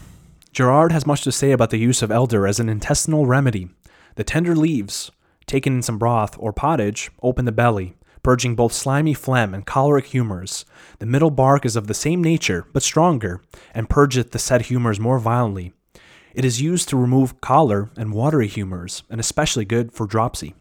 Gerard 0.56 0.94
has 0.94 1.06
much 1.06 1.22
to 1.24 1.34
say 1.34 1.52
about 1.52 1.70
the 1.70 1.78
use 1.78 2.02
of 2.02 2.10
elder 2.10 2.48
as 2.48 2.62
an 2.62 2.70
intestinal 2.70 3.26
remedy. 3.26 3.68
The 4.16 4.24
tender 4.24 4.56
leaves, 4.56 5.12
taken 5.48 5.74
in 5.74 5.82
some 5.82 5.98
broth 5.98 6.38
or 6.40 6.54
pottage, 6.54 7.12
open 7.22 7.44
the 7.44 7.52
belly, 7.52 7.98
purging 8.24 8.56
both 8.56 8.72
slimy 8.72 9.14
phlegm 9.14 9.54
and 9.54 9.66
choleric 9.66 10.06
humours. 10.06 10.64
The 11.00 11.06
middle 11.06 11.30
bark 11.30 11.66
is 11.66 11.76
of 11.76 11.88
the 11.88 11.94
same 11.94 12.24
nature, 12.24 12.66
but 12.72 12.84
stronger, 12.84 13.42
and 13.74 13.90
purgeth 13.90 14.32
the 14.32 14.40
said 14.40 14.62
humours 14.68 14.98
more 14.98 15.20
violently. 15.20 15.74
It 16.34 16.46
is 16.46 16.62
used 16.62 16.88
to 16.88 16.96
remove 16.96 17.42
choler 17.42 17.90
and 17.98 18.14
watery 18.14 18.48
humours, 18.48 19.04
and 19.10 19.20
especially 19.20 19.66
good 19.66 19.92
for 19.92 20.08
dropsy. 20.08 20.56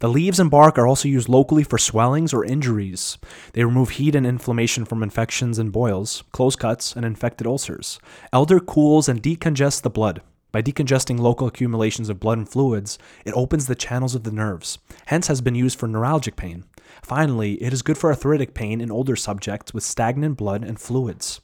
The 0.00 0.08
leaves 0.08 0.40
and 0.40 0.50
bark 0.50 0.78
are 0.78 0.86
also 0.86 1.08
used 1.08 1.28
locally 1.28 1.62
for 1.62 1.78
swellings 1.78 2.34
or 2.34 2.44
injuries. 2.44 3.18
They 3.52 3.64
remove 3.64 3.90
heat 3.90 4.14
and 4.14 4.26
inflammation 4.26 4.84
from 4.84 5.02
infections 5.02 5.58
and 5.58 5.72
boils, 5.72 6.24
close 6.32 6.56
cuts, 6.56 6.94
and 6.96 7.04
infected 7.04 7.46
ulcers. 7.46 7.98
Elder 8.32 8.60
cools 8.60 9.08
and 9.08 9.22
decongests 9.22 9.82
the 9.82 9.90
blood. 9.90 10.22
By 10.52 10.60
decongesting 10.60 11.18
local 11.18 11.46
accumulations 11.46 12.10
of 12.10 12.20
blood 12.20 12.36
and 12.36 12.48
fluids, 12.48 12.98
it 13.24 13.32
opens 13.34 13.66
the 13.66 13.74
channels 13.74 14.14
of 14.14 14.24
the 14.24 14.30
nerves, 14.30 14.78
hence 15.06 15.28
has 15.28 15.40
been 15.40 15.54
used 15.54 15.78
for 15.78 15.88
neuralgic 15.88 16.36
pain. 16.36 16.64
Finally, 17.02 17.54
it 17.62 17.72
is 17.72 17.80
good 17.80 17.96
for 17.96 18.10
arthritic 18.10 18.52
pain 18.52 18.80
in 18.80 18.90
older 18.90 19.16
subjects 19.16 19.72
with 19.72 19.82
stagnant 19.82 20.36
blood 20.36 20.62
and 20.62 20.78
fluids. 20.78 21.40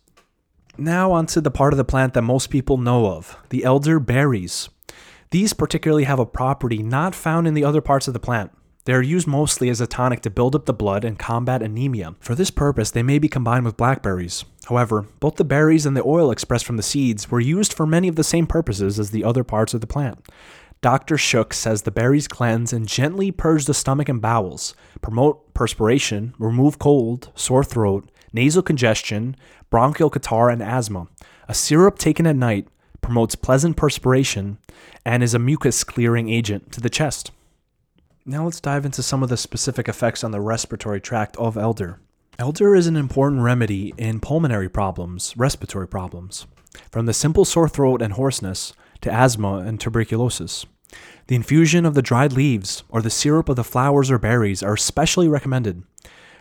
Now, 0.76 1.11
onto 1.12 1.40
the 1.40 1.50
part 1.50 1.72
of 1.72 1.78
the 1.78 1.85
plant 1.85 2.14
that 2.14 2.22
most 2.22 2.50
people 2.50 2.76
know 2.76 3.07
of 3.07 3.37
the 3.48 3.64
elder 3.64 3.98
berries. 3.98 4.68
These 5.30 5.52
particularly 5.52 6.04
have 6.04 6.18
a 6.18 6.24
property 6.26 6.82
not 6.82 7.14
found 7.14 7.46
in 7.46 7.54
the 7.54 7.64
other 7.64 7.82
parts 7.82 8.08
of 8.08 8.14
the 8.14 8.20
plant. 8.20 8.50
They 8.86 8.94
are 8.94 9.02
used 9.02 9.26
mostly 9.26 9.68
as 9.68 9.82
a 9.82 9.86
tonic 9.86 10.22
to 10.22 10.30
build 10.30 10.54
up 10.54 10.64
the 10.64 10.72
blood 10.72 11.04
and 11.04 11.18
combat 11.18 11.62
anemia. 11.62 12.14
For 12.20 12.34
this 12.34 12.50
purpose, 12.50 12.90
they 12.90 13.02
may 13.02 13.18
be 13.18 13.28
combined 13.28 13.66
with 13.66 13.76
blackberries. 13.76 14.46
However, 14.66 15.06
both 15.20 15.36
the 15.36 15.44
berries 15.44 15.84
and 15.84 15.94
the 15.94 16.02
oil 16.02 16.30
expressed 16.30 16.64
from 16.64 16.78
the 16.78 16.82
seeds 16.82 17.30
were 17.30 17.40
used 17.40 17.74
for 17.74 17.86
many 17.86 18.08
of 18.08 18.16
the 18.16 18.24
same 18.24 18.46
purposes 18.46 18.98
as 18.98 19.10
the 19.10 19.24
other 19.24 19.44
parts 19.44 19.74
of 19.74 19.82
the 19.82 19.86
plant. 19.86 20.26
Dr. 20.80 21.18
Shook 21.18 21.52
says 21.52 21.82
the 21.82 21.90
berries 21.90 22.28
cleanse 22.28 22.72
and 22.72 22.88
gently 22.88 23.30
purge 23.30 23.66
the 23.66 23.74
stomach 23.74 24.08
and 24.08 24.22
bowels, 24.22 24.74
promote 25.02 25.52
perspiration, 25.52 26.34
remove 26.38 26.78
cold, 26.78 27.30
sore 27.34 27.64
throat, 27.64 28.10
nasal 28.32 28.62
congestion, 28.62 29.36
bronchial 29.68 30.08
catarrh, 30.08 30.50
and 30.50 30.62
asthma. 30.62 31.08
A 31.48 31.54
syrup 31.54 31.98
taken 31.98 32.26
at 32.26 32.36
night 32.36 32.68
promotes 33.00 33.34
pleasant 33.34 33.76
perspiration 33.76 34.58
and 35.04 35.22
is 35.22 35.34
a 35.34 35.38
mucus 35.38 35.84
clearing 35.84 36.28
agent 36.28 36.72
to 36.72 36.80
the 36.80 36.90
chest. 36.90 37.30
Now 38.26 38.44
let's 38.44 38.61
dive 38.61 38.84
into 38.84 39.02
some 39.02 39.22
of 39.22 39.28
the 39.28 39.37
specific 39.37 39.88
effects 39.88 40.22
on 40.22 40.32
the 40.32 40.40
respiratory 40.40 41.00
tract 41.00 41.37
of 41.37 41.56
elder. 41.56 42.00
Elder 42.38 42.74
is 42.74 42.87
an 42.87 42.96
important 42.96 43.42
remedy 43.42 43.94
in 43.96 44.20
pulmonary 44.20 44.68
problems, 44.68 45.34
respiratory 45.37 45.88
problems, 45.88 46.46
from 46.92 47.06
the 47.06 47.14
simple 47.14 47.44
sore 47.44 47.68
throat 47.68 48.02
and 48.02 48.12
hoarseness 48.12 48.72
to 49.00 49.11
asthma 49.11 49.58
and 49.58 49.80
tuberculosis. 49.80 50.66
The 51.26 51.37
infusion 51.37 51.84
of 51.84 51.94
the 51.94 52.02
dried 52.02 52.32
leaves 52.32 52.84
or 52.88 53.02
the 53.02 53.11
syrup 53.11 53.48
of 53.48 53.56
the 53.56 53.64
flowers 53.64 54.11
or 54.11 54.18
berries 54.18 54.62
are 54.62 54.74
especially 54.74 55.28
recommended. 55.28 55.82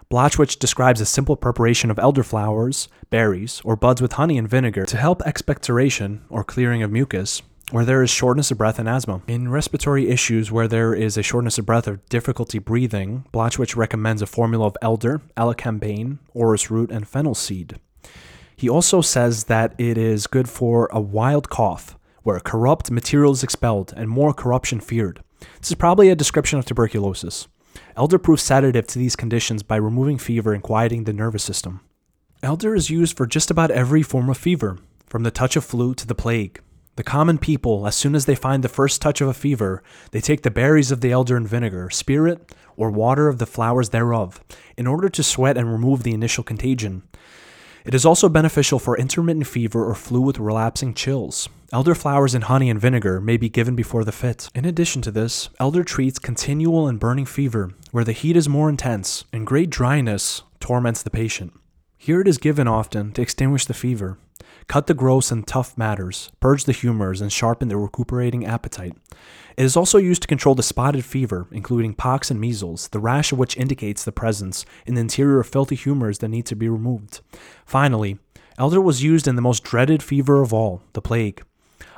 Blatchwich 0.10 0.58
describes 0.58 1.02
a 1.02 1.06
simple 1.06 1.36
preparation 1.36 1.92
of 1.92 1.98
elderflowers, 1.98 2.88
berries, 3.10 3.62
or 3.66 3.76
buds 3.76 4.02
with 4.02 4.14
honey 4.14 4.38
and 4.38 4.48
vinegar 4.48 4.86
to 4.86 4.96
help 4.96 5.22
expectoration 5.24 6.24
or 6.30 6.46
clearing 6.46 6.82
of 6.82 6.92
mucus 6.92 7.42
where 7.72 7.84
there 7.84 8.02
is 8.02 8.10
shortness 8.10 8.50
of 8.50 8.58
breath 8.58 8.80
and 8.80 8.88
asthma. 8.88 9.22
In 9.28 9.52
respiratory 9.52 10.08
issues 10.08 10.50
where 10.50 10.70
there 10.70 10.94
is 10.94 11.18
a 11.18 11.24
shortness 11.24 11.58
of 11.58 11.66
breath 11.66 11.88
or 11.88 12.00
difficulty 12.10 12.60
breathing, 12.60 13.26
Blatchwich 13.34 13.76
recommends 13.76 14.22
a 14.22 14.26
formula 14.26 14.68
of 14.68 14.78
elder, 14.82 15.22
elecampane, 15.36 16.20
orris 16.34 16.72
root, 16.72 16.90
and 16.90 17.06
fennel 17.06 17.36
seed. 17.36 17.78
He 18.56 18.70
also 18.70 19.02
says 19.02 19.46
that 19.46 19.76
it 19.78 19.98
is 19.98 20.28
good 20.28 20.48
for 20.48 20.88
a 20.94 21.02
wild 21.02 21.50
cough, 21.50 21.98
where 22.24 22.40
corrupt 22.40 22.90
material 22.90 23.34
is 23.34 23.44
expelled 23.44 23.94
and 23.98 24.10
more 24.10 24.34
corruption 24.34 24.80
feared. 24.80 25.22
This 25.60 25.70
is 25.70 25.76
probably 25.76 26.10
a 26.10 26.16
description 26.16 26.58
of 26.58 26.66
tuberculosis. 26.66 27.50
Elder 27.98 28.20
proves 28.20 28.44
sedative 28.44 28.86
to 28.88 29.00
these 29.00 29.16
conditions 29.16 29.64
by 29.64 29.76
removing 29.76 30.20
fever 30.20 30.54
and 30.54 30.62
quieting 30.62 31.06
the 31.06 31.14
nervous 31.14 31.44
system. 31.44 31.80
Elder 32.44 32.76
is 32.76 32.92
used 32.92 33.18
for 33.18 33.26
just 33.26 33.50
about 33.50 33.72
every 33.72 34.04
form 34.04 34.30
of 34.30 34.38
fever, 34.38 34.78
from 35.08 35.24
the 35.24 35.32
touch 35.32 35.56
of 35.56 35.66
flu 35.66 35.96
to 35.96 36.06
the 36.06 36.14
plague. 36.14 36.62
The 36.96 37.04
common 37.04 37.40
people, 37.40 37.88
as 37.88 37.96
soon 37.96 38.14
as 38.14 38.26
they 38.26 38.36
find 38.36 38.64
the 38.64 38.70
first 38.70 39.02
touch 39.02 39.20
of 39.20 39.28
a 39.28 39.34
fever, 39.34 39.82
they 40.12 40.22
take 40.22 40.44
the 40.44 40.52
berries 40.52 40.92
of 40.92 41.02
the 41.02 41.12
elder 41.12 41.36
and 41.36 41.48
vinegar, 41.48 41.90
spirit, 41.90 42.54
or 42.76 42.92
water 42.92 43.28
of 43.30 43.40
the 43.40 43.48
flowers 43.48 43.90
thereof, 43.90 44.44
in 44.78 44.86
order 44.86 45.10
to 45.10 45.24
sweat 45.24 45.58
and 45.58 45.72
remove 45.72 46.04
the 46.04 46.14
initial 46.14 46.44
contagion. 46.44 47.02
It 47.84 47.96
is 47.96 48.06
also 48.06 48.30
beneficial 48.30 48.78
for 48.78 48.96
intermittent 48.96 49.48
fever 49.48 49.84
or 49.84 49.96
flu 49.96 50.22
with 50.22 50.38
relapsing 50.38 50.94
chills. 50.94 51.50
Elder 51.74 51.96
flowers 51.96 52.34
in 52.34 52.44
honey 52.44 52.70
and 52.70 52.80
vinegar 52.80 53.20
may 53.20 53.36
be 53.36 53.50
given 53.50 53.76
before 53.76 54.06
the 54.06 54.14
fit. 54.14 54.48
In 54.56 54.64
addition 54.64 55.02
to 55.02 55.12
this, 55.12 55.50
elder 55.60 55.84
treats 55.84 56.18
continual 56.18 56.88
and 56.88 56.98
burning 56.98 57.26
fever, 57.26 57.72
where 57.92 58.06
the 58.06 58.14
heat 58.14 58.38
is 58.38 58.48
more 58.48 58.70
intense, 58.70 59.26
and 59.34 59.46
great 59.46 59.70
dryness 59.70 60.44
torments 60.62 61.04
the 61.04 61.10
patient. 61.10 61.52
Here 61.98 62.22
it 62.22 62.28
is 62.28 62.38
given 62.38 62.70
often 62.70 63.12
to 63.14 63.22
extinguish 63.22 63.66
the 63.66 63.74
fever, 63.74 64.18
cut 64.70 64.88
the 64.88 64.94
gross 64.94 65.30
and 65.30 65.46
tough 65.46 65.78
matters, 65.78 66.32
purge 66.40 66.64
the 66.64 66.72
humors, 66.72 67.20
and 67.20 67.34
sharpen 67.34 67.68
the 67.68 67.76
recuperating 67.76 68.46
appetite. 68.46 68.94
It 69.58 69.66
is 69.66 69.76
also 69.76 69.98
used 69.98 70.22
to 70.22 70.28
control 70.30 70.56
the 70.56 70.64
spotted 70.64 71.04
fever, 71.04 71.48
including 71.52 71.96
pox 71.96 72.32
and 72.32 72.40
measles, 72.40 72.88
the 72.90 73.02
rash 73.02 73.34
of 73.34 73.40
which 73.40 73.58
indicates 73.58 74.06
the 74.06 74.14
presence 74.14 74.66
in 74.86 74.94
the 74.94 75.02
interior 75.02 75.42
of 75.42 75.48
filthy 75.48 75.76
humors 75.76 76.20
that 76.20 76.30
need 76.30 76.46
to 76.46 76.56
be 76.56 76.70
removed. 76.70 77.20
Finally, 77.66 78.20
elder 78.58 78.80
was 78.80 79.04
used 79.04 79.28
in 79.28 79.36
the 79.36 79.42
most 79.42 79.66
dreaded 79.66 80.02
fever 80.02 80.42
of 80.42 80.54
all, 80.54 80.82
the 80.94 81.02
plague. 81.02 81.44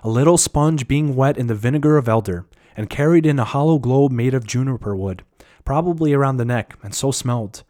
A 0.03 0.09
little 0.09 0.37
sponge 0.37 0.87
being 0.87 1.15
wet 1.15 1.37
in 1.37 1.47
the 1.47 1.55
vinegar 1.55 1.97
of 1.97 2.07
elder, 2.07 2.45
and 2.75 2.89
carried 2.89 3.25
in 3.25 3.39
a 3.39 3.45
hollow 3.45 3.79
globe 3.79 4.11
made 4.11 4.33
of 4.33 4.47
juniper 4.47 4.95
wood, 4.95 5.23
probably 5.65 6.13
around 6.13 6.37
the 6.37 6.45
neck, 6.45 6.77
and 6.83 6.93
so 6.93 7.11
smelled 7.11 7.63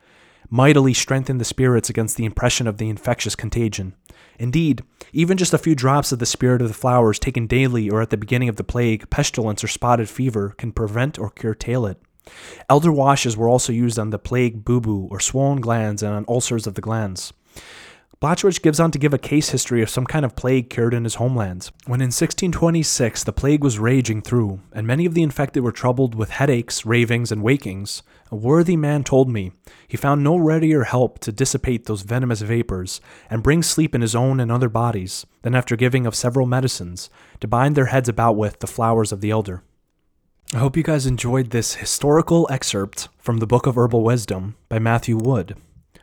mightily 0.50 0.94
strengthened 0.94 1.40
the 1.40 1.46
spirits 1.46 1.90
against 1.90 2.18
the 2.18 2.26
impression 2.26 2.68
of 2.68 2.78
the 2.78 2.90
infectious 2.90 3.36
contagion. 3.36 3.94
Indeed, 4.38 4.84
even 5.14 5.38
just 5.38 5.54
a 5.54 5.58
few 5.58 5.76
drops 5.76 6.12
of 6.12 6.20
the 6.20 6.26
spirit 6.26 6.62
of 6.62 6.68
the 6.68 6.74
flowers 6.74 7.20
taken 7.20 7.48
daily 7.48 7.90
or 7.90 8.02
at 8.02 8.10
the 8.10 8.18
beginning 8.18 8.50
of 8.50 8.56
the 8.56 8.64
plague, 8.64 9.10
pestilence, 9.10 9.64
or 9.64 9.68
spotted 9.68 10.10
fever 10.10 10.56
can 10.58 10.72
prevent 10.72 11.20
or 11.20 11.30
curtail 11.30 11.86
it. 11.86 12.02
Elder 12.70 12.92
washes 12.92 13.36
were 13.36 13.50
also 13.50 13.74
used 13.74 14.00
on 14.00 14.12
the 14.12 14.20
plague 14.20 14.64
bubu 14.64 15.08
or 15.10 15.20
swollen 15.20 15.62
glands 15.62 16.04
and 16.04 16.14
on 16.14 16.26
ulcers 16.28 16.68
of 16.68 16.76
the 16.76 16.82
glands. 16.82 17.34
Blatchwich 18.22 18.62
gives 18.62 18.82
on 18.82 18.92
to 18.92 19.00
give 19.00 19.14
a 19.14 19.18
case 19.18 19.52
history 19.52 19.82
of 19.82 19.90
some 19.90 20.06
kind 20.06 20.26
of 20.26 20.36
plague 20.36 20.70
cured 20.70 20.94
in 20.94 21.06
his 21.06 21.16
homelands, 21.16 21.72
When 21.86 22.02
in 22.02 22.08
1626 22.08 23.24
the 23.24 23.32
plague 23.32 23.64
was 23.64 23.80
raging 23.80 24.22
through, 24.22 24.60
and 24.74 24.86
many 24.86 25.06
of 25.06 25.14
the 25.14 25.24
infected 25.24 25.64
were 25.64 25.72
troubled 25.72 26.16
with 26.16 26.32
headaches, 26.32 26.86
ravings, 26.86 27.32
and 27.32 27.42
wakings, 27.42 28.04
a 28.30 28.36
worthy 28.36 28.76
man 28.76 29.06
told 29.06 29.30
me 29.30 29.54
he 29.88 29.96
found 29.96 30.22
no 30.22 30.36
readier 30.36 30.84
help 30.84 31.20
to 31.20 31.32
dissipate 31.32 31.86
those 31.86 32.02
venomous 32.02 32.42
vapors 32.42 33.00
and 33.30 33.42
bring 33.42 33.64
sleep 33.64 33.96
in 33.96 34.02
his 34.02 34.16
own 34.16 34.42
and 34.42 34.52
other 34.52 34.68
bodies 34.68 35.26
than 35.44 35.56
after 35.56 35.78
giving 35.78 36.06
of 36.06 36.14
several 36.14 36.46
medicines 36.46 37.10
to 37.40 37.48
bind 37.48 37.78
their 37.78 37.86
heads 37.86 38.10
about 38.10 38.36
with 38.36 38.60
the 38.60 38.68
flowers 38.68 39.14
of 39.14 39.22
the 39.22 39.32
elder. 39.32 39.64
I 40.54 40.58
hope 40.58 40.76
you 40.76 40.84
guys 40.84 41.06
enjoyed 41.06 41.52
this 41.52 41.76
historical 41.76 42.50
excerpt 42.52 43.08
from 43.18 43.38
the 43.38 43.48
Book 43.48 43.66
of 43.66 43.78
Herbal 43.78 44.04
Wisdom 44.04 44.58
by 44.68 44.78
Matthew 44.78 45.16
Wood. 45.16 45.56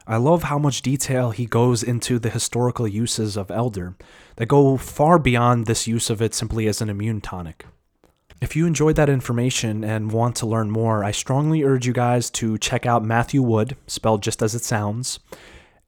I 0.09 0.19
love 0.19 0.45
how 0.45 0.59
much 0.59 0.83
detail 0.83 1.33
he 1.33 1.47
goes 1.47 1.83
into 1.83 2.21
the 2.21 2.31
historical 2.31 2.87
uses 2.87 3.37
of 3.37 3.51
elder 3.51 3.97
that 4.37 4.47
go 4.47 4.77
far 4.77 5.19
beyond 5.19 5.67
this 5.67 5.89
use 5.89 6.11
of 6.11 6.23
it 6.23 6.33
simply 6.33 6.69
as 6.69 6.81
an 6.81 6.89
immune 6.89 7.21
tonic. 7.21 7.67
If 8.41 8.55
you 8.55 8.67
enjoyed 8.67 8.95
that 8.97 9.09
information 9.09 9.83
and 9.83 10.13
want 10.13 10.37
to 10.37 10.47
learn 10.47 10.71
more, 10.71 11.03
I 11.03 11.11
strongly 11.11 11.65
urge 11.65 11.87
you 11.89 11.93
guys 11.93 12.31
to 12.31 12.57
check 12.59 12.87
out 12.87 13.05
Matthew 13.05 13.43
Wood, 13.43 13.77
spelled 13.89 14.23
just 14.23 14.43
as 14.43 14.55
it 14.55 14.63
sounds, 14.63 15.19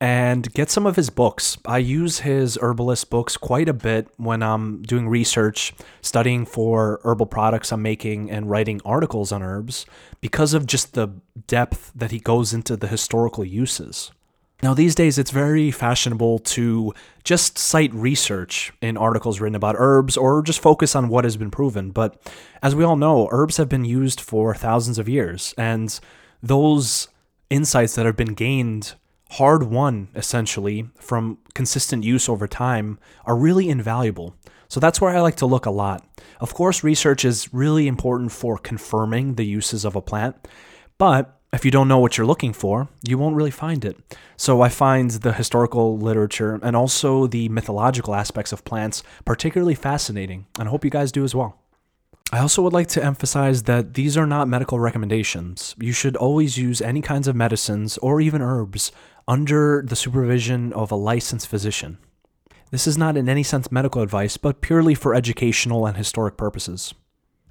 and 0.00 0.52
get 0.54 0.70
some 0.70 0.86
of 0.86 0.96
his 0.96 1.10
books. 1.10 1.58
I 1.66 1.78
use 1.78 2.20
his 2.20 2.56
herbalist 2.62 3.10
books 3.10 3.36
quite 3.36 3.68
a 3.68 3.72
bit 3.72 4.08
when 4.16 4.42
I'm 4.42 4.82
doing 4.82 5.08
research, 5.08 5.72
studying 6.02 6.46
for 6.46 7.00
herbal 7.02 7.26
products 7.26 7.72
I'm 7.72 7.82
making, 7.82 8.30
and 8.30 8.48
writing 8.48 8.80
articles 8.84 9.32
on 9.32 9.42
herbs 9.42 9.86
because 10.20 10.54
of 10.54 10.66
just 10.66 10.94
the 10.94 11.08
depth 11.46 11.92
that 11.96 12.12
he 12.12 12.20
goes 12.20 12.54
into 12.54 12.76
the 12.76 12.86
historical 12.86 13.44
uses. 13.44 14.12
Now, 14.60 14.74
these 14.74 14.96
days, 14.96 15.18
it's 15.18 15.30
very 15.30 15.70
fashionable 15.70 16.40
to 16.40 16.92
just 17.22 17.58
cite 17.58 17.94
research 17.94 18.72
in 18.80 18.96
articles 18.96 19.40
written 19.40 19.54
about 19.54 19.76
herbs 19.78 20.16
or 20.16 20.42
just 20.42 20.60
focus 20.60 20.96
on 20.96 21.08
what 21.08 21.22
has 21.22 21.36
been 21.36 21.50
proven. 21.50 21.90
But 21.90 22.20
as 22.60 22.74
we 22.74 22.82
all 22.82 22.96
know, 22.96 23.28
herbs 23.30 23.56
have 23.58 23.68
been 23.68 23.84
used 23.84 24.20
for 24.20 24.54
thousands 24.54 24.98
of 24.98 25.08
years, 25.08 25.54
and 25.56 25.98
those 26.42 27.08
insights 27.50 27.94
that 27.94 28.06
have 28.06 28.16
been 28.16 28.34
gained 28.34 28.94
hard 29.32 29.64
won 29.64 30.08
essentially 30.14 30.88
from 30.98 31.38
consistent 31.54 32.04
use 32.04 32.28
over 32.28 32.46
time 32.46 32.98
are 33.24 33.36
really 33.36 33.68
invaluable. 33.68 34.34
So 34.68 34.80
that's 34.80 35.00
where 35.00 35.14
I 35.14 35.20
like 35.20 35.36
to 35.36 35.46
look 35.46 35.66
a 35.66 35.70
lot. 35.70 36.06
Of 36.40 36.54
course, 36.54 36.84
research 36.84 37.24
is 37.24 37.52
really 37.52 37.88
important 37.88 38.32
for 38.32 38.58
confirming 38.58 39.34
the 39.34 39.44
uses 39.44 39.84
of 39.84 39.96
a 39.96 40.02
plant, 40.02 40.36
but 40.98 41.38
if 41.52 41.64
you 41.64 41.70
don't 41.70 41.88
know 41.88 41.98
what 41.98 42.18
you're 42.18 42.26
looking 42.26 42.52
for, 42.52 42.88
you 43.06 43.16
won't 43.16 43.36
really 43.36 43.50
find 43.50 43.84
it. 43.84 43.96
So 44.36 44.60
I 44.60 44.68
find 44.68 45.10
the 45.10 45.32
historical 45.32 45.96
literature 45.96 46.60
and 46.62 46.76
also 46.76 47.26
the 47.26 47.48
mythological 47.48 48.14
aspects 48.14 48.52
of 48.52 48.64
plants 48.64 49.02
particularly 49.24 49.74
fascinating, 49.74 50.46
and 50.58 50.68
I 50.68 50.70
hope 50.70 50.84
you 50.84 50.90
guys 50.90 51.10
do 51.10 51.24
as 51.24 51.34
well. 51.34 51.58
I 52.30 52.40
also 52.40 52.60
would 52.60 52.74
like 52.74 52.88
to 52.88 53.02
emphasize 53.02 53.62
that 53.62 53.94
these 53.94 54.18
are 54.18 54.26
not 54.26 54.48
medical 54.48 54.78
recommendations. 54.78 55.74
You 55.80 55.92
should 55.92 56.14
always 56.14 56.58
use 56.58 56.82
any 56.82 57.00
kinds 57.00 57.26
of 57.26 57.34
medicines 57.34 57.96
or 57.98 58.20
even 58.20 58.42
herbs 58.42 58.92
under 59.28 59.84
the 59.86 59.94
supervision 59.94 60.72
of 60.72 60.90
a 60.90 60.96
licensed 60.96 61.46
physician. 61.46 61.98
This 62.70 62.86
is 62.86 62.98
not 62.98 63.16
in 63.16 63.28
any 63.28 63.44
sense 63.44 63.70
medical 63.70 64.02
advice, 64.02 64.36
but 64.36 64.60
purely 64.60 64.94
for 64.94 65.14
educational 65.14 65.86
and 65.86 65.96
historic 65.96 66.36
purposes. 66.36 66.94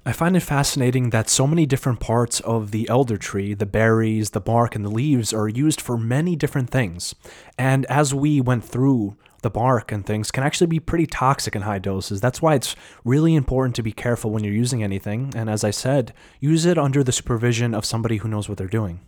I 0.04 0.12
find 0.12 0.36
it 0.36 0.40
fascinating 0.40 1.10
that 1.10 1.28
so 1.28 1.46
many 1.46 1.66
different 1.66 2.00
parts 2.00 2.40
of 2.40 2.70
the 2.70 2.88
elder 2.88 3.16
tree, 3.16 3.54
the 3.54 3.66
berries, 3.66 4.30
the 4.30 4.40
bark, 4.40 4.74
and 4.74 4.84
the 4.84 4.90
leaves, 4.90 5.32
are 5.32 5.48
used 5.48 5.80
for 5.80 5.96
many 5.96 6.36
different 6.36 6.70
things. 6.70 7.14
And 7.58 7.86
as 7.86 8.14
we 8.14 8.40
went 8.40 8.64
through 8.64 9.16
the 9.42 9.50
bark 9.50 9.92
and 9.92 10.04
things 10.04 10.30
can 10.30 10.42
actually 10.42 10.66
be 10.66 10.80
pretty 10.80 11.06
toxic 11.06 11.54
in 11.54 11.62
high 11.62 11.78
doses. 11.78 12.20
That's 12.20 12.42
why 12.42 12.54
it's 12.54 12.74
really 13.04 13.34
important 13.34 13.76
to 13.76 13.82
be 13.82 13.92
careful 13.92 14.30
when 14.30 14.42
you're 14.42 14.52
using 14.52 14.82
anything. 14.82 15.32
And 15.36 15.48
as 15.48 15.62
I 15.62 15.70
said, 15.70 16.12
use 16.40 16.64
it 16.66 16.78
under 16.78 17.04
the 17.04 17.12
supervision 17.12 17.74
of 17.74 17.84
somebody 17.84 18.16
who 18.16 18.28
knows 18.28 18.48
what 18.48 18.58
they're 18.58 18.66
doing. 18.66 19.00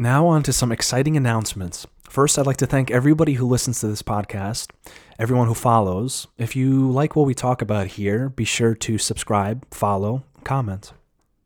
Now, 0.00 0.28
on 0.28 0.44
to 0.44 0.52
some 0.52 0.70
exciting 0.70 1.16
announcements. 1.16 1.84
First, 2.08 2.38
I'd 2.38 2.46
like 2.46 2.58
to 2.58 2.66
thank 2.66 2.88
everybody 2.88 3.32
who 3.32 3.48
listens 3.48 3.80
to 3.80 3.88
this 3.88 4.00
podcast, 4.00 4.70
everyone 5.18 5.48
who 5.48 5.54
follows. 5.54 6.28
If 6.38 6.54
you 6.54 6.88
like 6.88 7.16
what 7.16 7.26
we 7.26 7.34
talk 7.34 7.62
about 7.62 7.88
here, 7.88 8.28
be 8.28 8.44
sure 8.44 8.76
to 8.76 8.96
subscribe, 8.96 9.66
follow, 9.74 10.22
comment. 10.44 10.92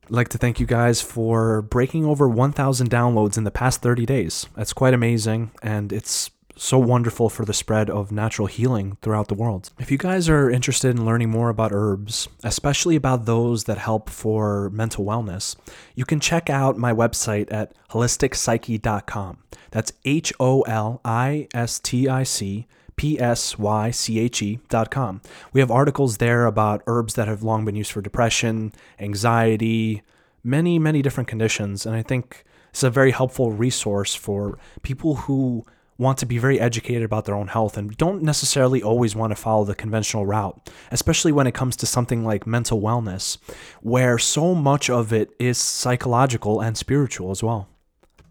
I'd 0.04 0.10
like 0.10 0.28
to 0.28 0.38
thank 0.38 0.60
you 0.60 0.66
guys 0.66 1.00
for 1.00 1.62
breaking 1.62 2.04
over 2.04 2.28
1,000 2.28 2.90
downloads 2.90 3.38
in 3.38 3.44
the 3.44 3.50
past 3.50 3.80
30 3.80 4.04
days. 4.04 4.46
That's 4.54 4.74
quite 4.74 4.92
amazing, 4.92 5.52
and 5.62 5.90
it's 5.90 6.30
so 6.62 6.78
wonderful 6.78 7.28
for 7.28 7.44
the 7.44 7.52
spread 7.52 7.90
of 7.90 8.12
natural 8.12 8.46
healing 8.46 8.96
throughout 9.02 9.26
the 9.26 9.34
world. 9.34 9.70
If 9.80 9.90
you 9.90 9.98
guys 9.98 10.28
are 10.28 10.48
interested 10.48 10.94
in 10.94 11.04
learning 11.04 11.28
more 11.28 11.48
about 11.48 11.72
herbs, 11.72 12.28
especially 12.44 12.94
about 12.94 13.26
those 13.26 13.64
that 13.64 13.78
help 13.78 14.08
for 14.08 14.70
mental 14.70 15.04
wellness, 15.04 15.56
you 15.96 16.04
can 16.04 16.20
check 16.20 16.48
out 16.48 16.78
my 16.78 16.92
website 16.92 17.52
at 17.52 17.74
holisticpsyche.com. 17.90 19.38
That's 19.72 19.92
H 20.04 20.32
O 20.38 20.62
L 20.62 21.00
I 21.04 21.48
S 21.52 21.80
T 21.80 22.08
I 22.08 22.22
C 22.22 22.68
P 22.94 23.18
S 23.18 23.58
Y 23.58 23.90
C 23.90 24.20
H 24.20 24.40
E.com. 24.42 25.20
We 25.52 25.60
have 25.60 25.70
articles 25.70 26.18
there 26.18 26.46
about 26.46 26.84
herbs 26.86 27.14
that 27.14 27.26
have 27.26 27.42
long 27.42 27.64
been 27.64 27.74
used 27.74 27.90
for 27.90 28.00
depression, 28.00 28.72
anxiety, 29.00 30.02
many, 30.44 30.78
many 30.78 31.02
different 31.02 31.28
conditions. 31.28 31.86
And 31.86 31.96
I 31.96 32.02
think 32.02 32.44
it's 32.70 32.84
a 32.84 32.90
very 32.90 33.10
helpful 33.10 33.50
resource 33.50 34.14
for 34.14 34.58
people 34.82 35.16
who 35.16 35.64
want 36.02 36.18
to 36.18 36.26
be 36.26 36.38
very 36.38 36.60
educated 36.60 37.02
about 37.02 37.24
their 37.24 37.34
own 37.34 37.48
health 37.48 37.76
and 37.78 37.96
don't 37.96 38.22
necessarily 38.22 38.82
always 38.82 39.16
want 39.16 39.30
to 39.30 39.36
follow 39.36 39.64
the 39.64 39.74
conventional 39.74 40.26
route, 40.26 40.70
especially 40.90 41.32
when 41.32 41.46
it 41.46 41.54
comes 41.54 41.76
to 41.76 41.86
something 41.86 42.24
like 42.24 42.46
mental 42.46 42.80
wellness, 42.80 43.38
where 43.80 44.18
so 44.18 44.54
much 44.54 44.90
of 44.90 45.12
it 45.12 45.30
is 45.38 45.56
psychological 45.56 46.60
and 46.60 46.76
spiritual 46.76 47.30
as 47.30 47.42
well. 47.42 47.68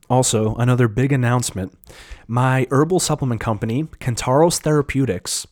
Also, 0.10 0.56
another 0.56 0.88
big 0.88 1.12
announcement 1.12 1.74
my 2.28 2.68
herbal 2.72 3.00
supplement 3.00 3.42
company, 3.42 3.84
Kentauros 4.00 4.60
Therapeutics, 4.60 5.48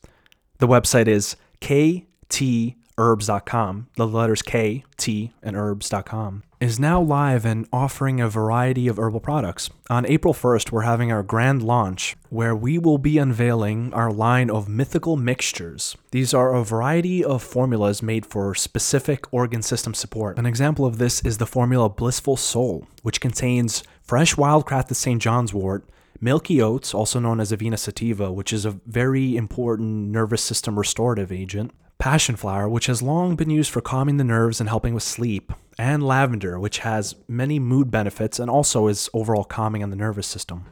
the 0.59 0.67
website 0.67 1.07
is 1.07 1.35
KT 1.61 2.78
herbs.com, 2.99 3.87
the 3.95 4.05
letters 4.05 4.41
K, 4.41 4.83
T, 4.97 5.31
and 5.41 5.55
herbs.com, 5.55 6.43
is 6.59 6.79
now 6.79 7.01
live 7.01 7.45
and 7.45 7.65
offering 7.71 8.19
a 8.19 8.27
variety 8.27 8.89
of 8.89 8.99
herbal 8.99 9.21
products. 9.21 9.69
On 9.89 10.05
April 10.05 10.33
1st, 10.33 10.71
we're 10.71 10.81
having 10.81 11.09
our 11.11 11.23
grand 11.23 11.63
launch 11.63 12.17
where 12.29 12.55
we 12.55 12.77
will 12.77 12.97
be 12.97 13.17
unveiling 13.17 13.93
our 13.93 14.11
line 14.11 14.49
of 14.49 14.67
mythical 14.67 15.15
mixtures. 15.15 15.95
These 16.11 16.33
are 16.33 16.53
a 16.53 16.65
variety 16.65 17.23
of 17.23 17.41
formulas 17.41 18.03
made 18.03 18.25
for 18.25 18.53
specific 18.53 19.33
organ 19.33 19.61
system 19.61 19.93
support. 19.93 20.37
An 20.37 20.45
example 20.45 20.85
of 20.85 20.97
this 20.97 21.21
is 21.21 21.37
the 21.37 21.47
formula 21.47 21.89
Blissful 21.89 22.35
Soul, 22.35 22.85
which 23.01 23.21
contains 23.21 23.83
fresh 24.01 24.35
wildcrafted 24.35 24.95
St. 24.95 25.21
John's 25.21 25.53
wort, 25.53 25.87
milky 26.19 26.61
oats, 26.61 26.93
also 26.93 27.19
known 27.19 27.39
as 27.39 27.53
Avena 27.53 27.79
sativa, 27.79 28.33
which 28.33 28.51
is 28.51 28.65
a 28.65 28.79
very 28.85 29.37
important 29.37 30.09
nervous 30.09 30.41
system 30.41 30.77
restorative 30.77 31.31
agent, 31.31 31.71
passion 31.99 32.37
flower, 32.37 32.67
which 32.67 32.87
has 32.87 33.01
long 33.01 33.35
been 33.35 33.49
used 33.49 33.69
for 33.69 33.81
calming 33.81 34.17
the 34.17 34.23
nerves 34.23 34.59
and 34.59 34.69
helping 34.69 34.93
with 34.93 35.03
sleep, 35.03 35.51
and 35.77 36.01
lavender, 36.01 36.57
which 36.57 36.79
has 36.79 37.15
many 37.27 37.59
mood 37.59 37.91
benefits 37.91 38.39
and 38.39 38.49
also 38.49 38.87
is 38.87 39.09
overall 39.13 39.43
calming 39.43 39.83
on 39.83 39.89
the 39.89 39.95
nervous 39.95 40.25
system. 40.25 40.65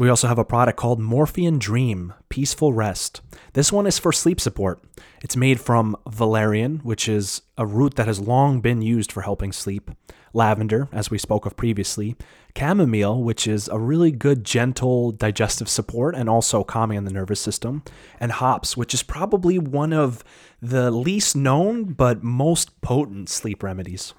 We 0.00 0.08
also 0.08 0.28
have 0.28 0.38
a 0.38 0.46
product 0.46 0.78
called 0.78 0.98
Morphean 0.98 1.58
Dream 1.58 2.14
Peaceful 2.30 2.72
Rest. 2.72 3.20
This 3.52 3.70
one 3.70 3.86
is 3.86 3.98
for 3.98 4.12
sleep 4.12 4.40
support. 4.40 4.82
It's 5.20 5.36
made 5.36 5.60
from 5.60 5.94
valerian, 6.08 6.78
which 6.78 7.06
is 7.06 7.42
a 7.58 7.66
root 7.66 7.96
that 7.96 8.06
has 8.06 8.18
long 8.18 8.62
been 8.62 8.80
used 8.80 9.12
for 9.12 9.20
helping 9.20 9.52
sleep, 9.52 9.90
lavender, 10.32 10.88
as 10.90 11.10
we 11.10 11.18
spoke 11.18 11.44
of 11.44 11.54
previously, 11.54 12.16
chamomile, 12.56 13.22
which 13.22 13.46
is 13.46 13.68
a 13.68 13.78
really 13.78 14.10
good, 14.10 14.42
gentle 14.42 15.12
digestive 15.12 15.68
support 15.68 16.14
and 16.14 16.30
also 16.30 16.64
calming 16.64 16.96
on 16.96 17.04
the 17.04 17.12
nervous 17.12 17.42
system, 17.42 17.82
and 18.18 18.32
hops, 18.32 18.78
which 18.78 18.94
is 18.94 19.02
probably 19.02 19.58
one 19.58 19.92
of 19.92 20.24
the 20.62 20.90
least 20.90 21.36
known 21.36 21.92
but 21.92 22.22
most 22.22 22.80
potent 22.80 23.28
sleep 23.28 23.62
remedies. 23.62 24.14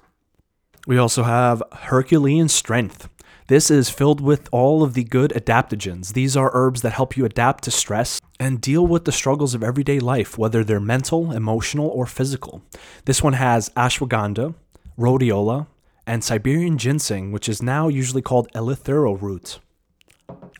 We 0.86 0.96
also 0.96 1.24
have 1.24 1.60
Herculean 1.72 2.48
Strength. 2.48 3.08
This 3.48 3.70
is 3.70 3.90
filled 3.90 4.20
with 4.20 4.48
all 4.52 4.82
of 4.82 4.94
the 4.94 5.04
good 5.04 5.32
adaptogens. 5.32 6.12
These 6.12 6.36
are 6.36 6.50
herbs 6.54 6.82
that 6.82 6.92
help 6.92 7.16
you 7.16 7.24
adapt 7.24 7.64
to 7.64 7.70
stress 7.70 8.20
and 8.38 8.60
deal 8.60 8.86
with 8.86 9.04
the 9.04 9.12
struggles 9.12 9.54
of 9.54 9.62
everyday 9.62 9.98
life, 9.98 10.38
whether 10.38 10.62
they're 10.62 10.80
mental, 10.80 11.32
emotional, 11.32 11.88
or 11.88 12.06
physical. 12.06 12.62
This 13.04 13.22
one 13.22 13.34
has 13.34 13.68
ashwagandha, 13.70 14.54
rhodiola, 14.98 15.66
and 16.06 16.22
Siberian 16.22 16.78
ginseng, 16.78 17.32
which 17.32 17.48
is 17.48 17.62
now 17.62 17.88
usually 17.88 18.22
called 18.22 18.50
eleuthero 18.52 19.20
root. 19.20 19.58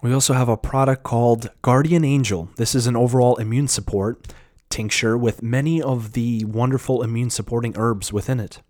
We 0.03 0.12
also 0.12 0.35
have 0.35 0.49
a 0.49 0.57
product 0.57 1.05
called 1.05 1.51
Guardian 1.62 2.05
Angel. 2.05 2.51
This 2.57 2.75
is 2.75 2.87
an 2.87 2.97
overall 2.97 3.37
immune 3.37 3.68
support 3.68 4.33
tincture 4.68 5.16
with 5.16 5.42
many 5.42 5.81
of 5.81 6.12
the 6.12 6.45
wonderful 6.47 7.03
immune 7.03 7.31
supporting 7.31 7.75
herbs 7.77 8.12
within 8.12 8.40
it. 8.40 8.61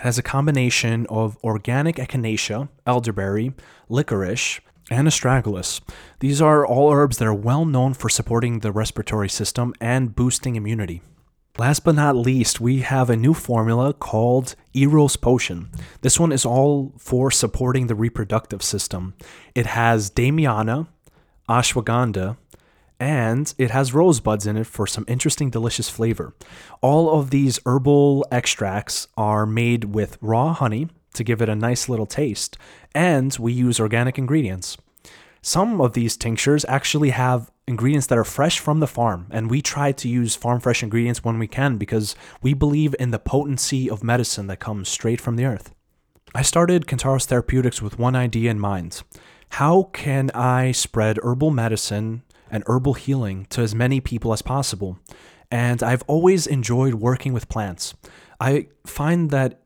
Has 0.00 0.16
a 0.16 0.22
combination 0.22 1.06
of 1.08 1.36
organic 1.42 1.96
echinacea, 1.96 2.68
elderberry, 2.86 3.52
licorice, 3.88 4.60
and 4.90 5.08
astragalus. 5.08 5.80
These 6.20 6.40
are 6.40 6.64
all 6.64 6.92
herbs 6.92 7.18
that 7.18 7.26
are 7.26 7.34
well 7.34 7.64
known 7.64 7.94
for 7.94 8.08
supporting 8.08 8.60
the 8.60 8.72
respiratory 8.72 9.28
system 9.28 9.74
and 9.80 10.14
boosting 10.14 10.56
immunity. 10.56 11.02
Last 11.58 11.80
but 11.80 11.96
not 11.96 12.14
least, 12.14 12.60
we 12.60 12.82
have 12.82 13.10
a 13.10 13.16
new 13.16 13.34
formula 13.34 13.92
called 13.92 14.54
Eros 14.74 15.16
Potion. 15.16 15.68
This 16.02 16.20
one 16.20 16.30
is 16.30 16.46
all 16.46 16.94
for 16.96 17.32
supporting 17.32 17.88
the 17.88 17.96
reproductive 17.96 18.62
system. 18.62 19.14
It 19.56 19.66
has 19.66 20.10
Damiana, 20.10 20.86
ashwagandha, 21.48 22.36
and 23.00 23.54
it 23.58 23.70
has 23.70 23.94
rosebuds 23.94 24.46
in 24.46 24.56
it 24.56 24.66
for 24.66 24.86
some 24.86 25.04
interesting, 25.06 25.50
delicious 25.50 25.88
flavor. 25.88 26.34
All 26.80 27.18
of 27.18 27.30
these 27.30 27.60
herbal 27.64 28.26
extracts 28.32 29.06
are 29.16 29.46
made 29.46 29.84
with 29.84 30.18
raw 30.20 30.52
honey 30.52 30.88
to 31.14 31.24
give 31.24 31.40
it 31.40 31.48
a 31.48 31.54
nice 31.54 31.88
little 31.88 32.06
taste, 32.06 32.56
and 32.94 33.36
we 33.38 33.52
use 33.52 33.80
organic 33.80 34.18
ingredients. 34.18 34.76
Some 35.40 35.80
of 35.80 35.92
these 35.92 36.16
tinctures 36.16 36.64
actually 36.68 37.10
have 37.10 37.50
ingredients 37.66 38.08
that 38.08 38.18
are 38.18 38.24
fresh 38.24 38.58
from 38.58 38.80
the 38.80 38.86
farm, 38.86 39.26
and 39.30 39.50
we 39.50 39.62
try 39.62 39.92
to 39.92 40.08
use 40.08 40.34
farm 40.34 40.60
fresh 40.60 40.82
ingredients 40.82 41.22
when 41.22 41.38
we 41.38 41.46
can 41.46 41.76
because 41.76 42.16
we 42.42 42.54
believe 42.54 42.94
in 42.98 43.12
the 43.12 43.18
potency 43.18 43.88
of 43.88 44.02
medicine 44.02 44.48
that 44.48 44.58
comes 44.58 44.88
straight 44.88 45.20
from 45.20 45.36
the 45.36 45.44
earth. 45.44 45.74
I 46.34 46.42
started 46.42 46.86
Kentauros 46.86 47.24
Therapeutics 47.24 47.80
with 47.80 47.98
one 47.98 48.16
idea 48.16 48.50
in 48.50 48.58
mind. 48.58 49.02
How 49.52 49.84
can 49.92 50.30
I 50.34 50.72
spread 50.72 51.18
herbal 51.22 51.50
medicine 51.50 52.22
and 52.50 52.64
herbal 52.66 52.94
healing 52.94 53.46
to 53.50 53.62
as 53.62 53.74
many 53.74 54.00
people 54.00 54.32
as 54.32 54.42
possible. 54.42 54.98
And 55.50 55.82
I've 55.82 56.02
always 56.06 56.46
enjoyed 56.46 56.94
working 56.94 57.32
with 57.32 57.48
plants. 57.48 57.94
I 58.40 58.68
find 58.86 59.30
that 59.30 59.60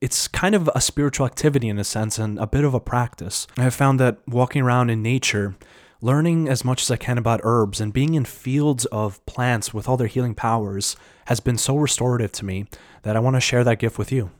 it's 0.00 0.28
kind 0.28 0.54
of 0.54 0.68
a 0.74 0.80
spiritual 0.80 1.26
activity 1.26 1.68
in 1.68 1.78
a 1.78 1.84
sense 1.84 2.18
and 2.18 2.38
a 2.38 2.46
bit 2.46 2.64
of 2.64 2.74
a 2.74 2.80
practice. 2.80 3.46
I 3.56 3.62
have 3.62 3.74
found 3.74 4.00
that 4.00 4.18
walking 4.26 4.62
around 4.62 4.90
in 4.90 5.02
nature, 5.02 5.56
learning 6.00 6.48
as 6.48 6.64
much 6.64 6.82
as 6.82 6.90
I 6.90 6.96
can 6.96 7.18
about 7.18 7.40
herbs, 7.42 7.80
and 7.80 7.92
being 7.92 8.14
in 8.14 8.24
fields 8.24 8.86
of 8.86 9.24
plants 9.26 9.74
with 9.74 9.88
all 9.88 9.98
their 9.98 10.06
healing 10.06 10.34
powers 10.34 10.96
has 11.26 11.40
been 11.40 11.58
so 11.58 11.76
restorative 11.76 12.32
to 12.32 12.44
me 12.44 12.66
that 13.02 13.14
I 13.14 13.20
want 13.20 13.36
to 13.36 13.40
share 13.40 13.62
that 13.64 13.78
gift 13.78 13.98
with 13.98 14.10
you. 14.10 14.30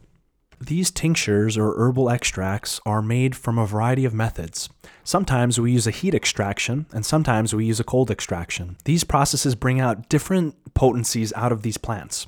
These 0.62 0.90
tinctures 0.90 1.56
or 1.56 1.74
herbal 1.78 2.10
extracts 2.10 2.80
are 2.84 3.00
made 3.00 3.34
from 3.34 3.58
a 3.58 3.64
variety 3.64 4.04
of 4.04 4.12
methods. 4.12 4.68
Sometimes 5.04 5.58
we 5.58 5.72
use 5.72 5.86
a 5.86 5.90
heat 5.90 6.14
extraction, 6.14 6.84
and 6.92 7.04
sometimes 7.04 7.54
we 7.54 7.64
use 7.64 7.80
a 7.80 7.84
cold 7.84 8.10
extraction. 8.10 8.76
These 8.84 9.04
processes 9.04 9.54
bring 9.54 9.80
out 9.80 10.10
different 10.10 10.74
potencies 10.74 11.32
out 11.34 11.50
of 11.50 11.62
these 11.62 11.78
plants. 11.78 12.26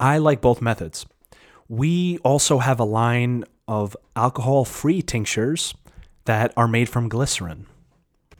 I 0.00 0.16
like 0.16 0.40
both 0.40 0.62
methods. 0.62 1.04
We 1.68 2.16
also 2.18 2.60
have 2.60 2.80
a 2.80 2.84
line 2.84 3.44
of 3.68 3.94
alcohol 4.14 4.64
free 4.64 5.02
tinctures 5.02 5.74
that 6.24 6.54
are 6.56 6.68
made 6.68 6.88
from 6.88 7.10
glycerin. 7.10 7.66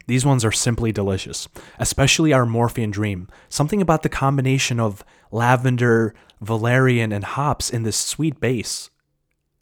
These 0.06 0.24
ones 0.24 0.46
are 0.46 0.52
simply 0.52 0.92
delicious, 0.92 1.46
especially 1.78 2.32
our 2.32 2.46
Morphean 2.46 2.90
Dream. 2.90 3.28
Something 3.50 3.82
about 3.82 4.02
the 4.02 4.08
combination 4.08 4.80
of 4.80 5.04
lavender, 5.30 6.14
valerian, 6.40 7.12
and 7.12 7.24
hops 7.24 7.68
in 7.68 7.82
this 7.82 7.96
sweet 7.96 8.40
base 8.40 8.88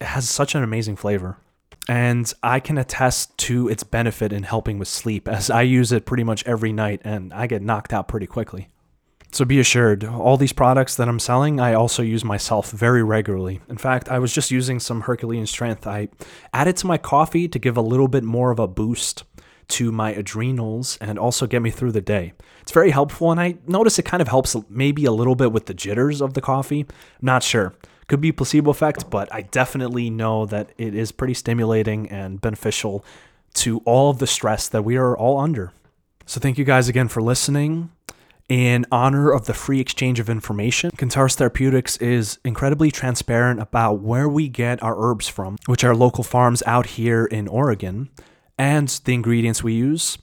has 0.00 0.28
such 0.28 0.54
an 0.54 0.62
amazing 0.62 0.96
flavor. 0.96 1.38
And 1.88 2.32
I 2.42 2.60
can 2.60 2.78
attest 2.78 3.36
to 3.38 3.68
its 3.68 3.84
benefit 3.84 4.32
in 4.32 4.44
helping 4.44 4.78
with 4.78 4.88
sleep, 4.88 5.28
as 5.28 5.50
I 5.50 5.62
use 5.62 5.92
it 5.92 6.06
pretty 6.06 6.24
much 6.24 6.44
every 6.46 6.72
night 6.72 7.02
and 7.04 7.32
I 7.34 7.46
get 7.46 7.62
knocked 7.62 7.92
out 7.92 8.08
pretty 8.08 8.26
quickly. 8.26 8.68
So 9.32 9.44
be 9.44 9.58
assured, 9.58 10.04
all 10.04 10.36
these 10.36 10.52
products 10.52 10.94
that 10.94 11.08
I'm 11.08 11.18
selling, 11.18 11.58
I 11.58 11.74
also 11.74 12.02
use 12.02 12.24
myself 12.24 12.70
very 12.70 13.02
regularly. 13.02 13.60
In 13.68 13.76
fact, 13.76 14.08
I 14.08 14.20
was 14.20 14.32
just 14.32 14.52
using 14.52 14.78
some 14.78 15.02
Herculean 15.02 15.46
Strength. 15.46 15.88
I 15.88 16.08
added 16.52 16.76
to 16.78 16.86
my 16.86 16.98
coffee 16.98 17.48
to 17.48 17.58
give 17.58 17.76
a 17.76 17.82
little 17.82 18.06
bit 18.06 18.22
more 18.22 18.52
of 18.52 18.60
a 18.60 18.68
boost 18.68 19.24
to 19.66 19.90
my 19.90 20.12
adrenals 20.12 20.96
and 21.00 21.18
also 21.18 21.48
get 21.48 21.62
me 21.62 21.70
through 21.70 21.92
the 21.92 22.00
day. 22.00 22.32
It's 22.62 22.70
very 22.70 22.92
helpful, 22.92 23.32
and 23.32 23.40
I 23.40 23.56
notice 23.66 23.98
it 23.98 24.04
kind 24.04 24.20
of 24.20 24.28
helps 24.28 24.54
maybe 24.68 25.04
a 25.04 25.12
little 25.12 25.34
bit 25.34 25.50
with 25.52 25.66
the 25.66 25.74
jitters 25.74 26.22
of 26.22 26.34
the 26.34 26.40
coffee. 26.40 26.82
I'm 26.82 26.86
not 27.20 27.42
sure. 27.42 27.74
Could 28.06 28.20
be 28.20 28.32
placebo 28.32 28.70
effect, 28.70 29.08
but 29.10 29.32
I 29.32 29.42
definitely 29.42 30.10
know 30.10 30.46
that 30.46 30.70
it 30.76 30.94
is 30.94 31.12
pretty 31.12 31.34
stimulating 31.34 32.08
and 32.10 32.40
beneficial 32.40 33.04
to 33.54 33.80
all 33.84 34.10
of 34.10 34.18
the 34.18 34.26
stress 34.26 34.68
that 34.68 34.82
we 34.82 34.96
are 34.96 35.16
all 35.16 35.38
under. 35.38 35.72
So 36.26 36.40
thank 36.40 36.58
you 36.58 36.64
guys 36.64 36.88
again 36.88 37.08
for 37.08 37.22
listening. 37.22 37.90
In 38.48 38.84
honor 38.92 39.30
of 39.30 39.46
the 39.46 39.54
free 39.54 39.80
exchange 39.80 40.20
of 40.20 40.28
information, 40.28 40.90
Kentauros 40.90 41.34
Therapeutics 41.34 41.96
is 41.96 42.38
incredibly 42.44 42.90
transparent 42.90 43.58
about 43.58 44.00
where 44.00 44.28
we 44.28 44.48
get 44.48 44.82
our 44.82 44.94
herbs 44.98 45.28
from, 45.28 45.56
which 45.64 45.82
are 45.82 45.94
local 45.94 46.22
farms 46.22 46.62
out 46.66 46.86
here 46.86 47.24
in 47.24 47.48
Oregon, 47.48 48.10
and 48.58 48.88
the 49.06 49.14
ingredients 49.14 49.62
we 49.62 49.72
use 49.72 50.18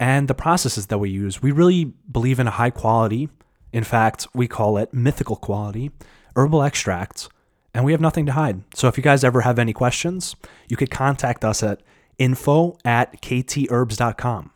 and 0.00 0.26
the 0.26 0.34
processes 0.34 0.86
that 0.86 0.98
we 0.98 1.10
use. 1.10 1.42
We 1.42 1.52
really 1.52 1.84
believe 1.84 2.40
in 2.40 2.48
a 2.48 2.52
high 2.52 2.70
quality, 2.70 3.28
in 3.72 3.84
fact, 3.84 4.26
we 4.34 4.48
call 4.48 4.76
it 4.76 4.92
mythical 4.92 5.36
quality, 5.36 5.92
herbal 6.36 6.62
extracts, 6.62 7.28
and 7.74 7.84
we 7.84 7.92
have 7.92 8.00
nothing 8.00 8.26
to 8.26 8.32
hide. 8.32 8.62
So 8.74 8.88
if 8.88 8.96
you 8.96 9.02
guys 9.02 9.24
ever 9.24 9.42
have 9.42 9.58
any 9.58 9.72
questions, 9.72 10.36
you 10.68 10.76
could 10.76 10.90
contact 10.90 11.44
us 11.44 11.62
at 11.62 11.80
info 12.18 12.76
at 12.84 13.20
ktherbs.com. 13.22 14.50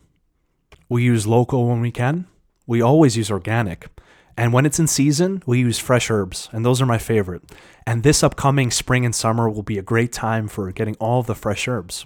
We 0.89 1.03
use 1.03 1.25
local 1.25 1.67
when 1.67 1.81
we 1.81 1.91
can. 1.91 2.27
We 2.67 2.81
always 2.81 3.17
use 3.17 3.31
organic. 3.31 3.87
And 4.37 4.51
when 4.51 4.65
it's 4.65 4.79
in 4.79 4.87
season, 4.87 5.41
we 5.45 5.59
use 5.59 5.79
fresh 5.79 6.11
herbs, 6.11 6.49
and 6.51 6.65
those 6.65 6.81
are 6.81 6.85
my 6.85 6.97
favorite. 6.97 7.43
And 7.87 8.03
this 8.03 8.23
upcoming 8.23 8.69
spring 8.69 9.05
and 9.05 9.15
summer 9.15 9.49
will 9.49 9.63
be 9.63 9.77
a 9.77 9.83
great 9.83 10.11
time 10.11 10.47
for 10.47 10.71
getting 10.71 10.95
all 10.95 11.23
the 11.23 11.35
fresh 11.35 11.67
herbs. 11.67 12.05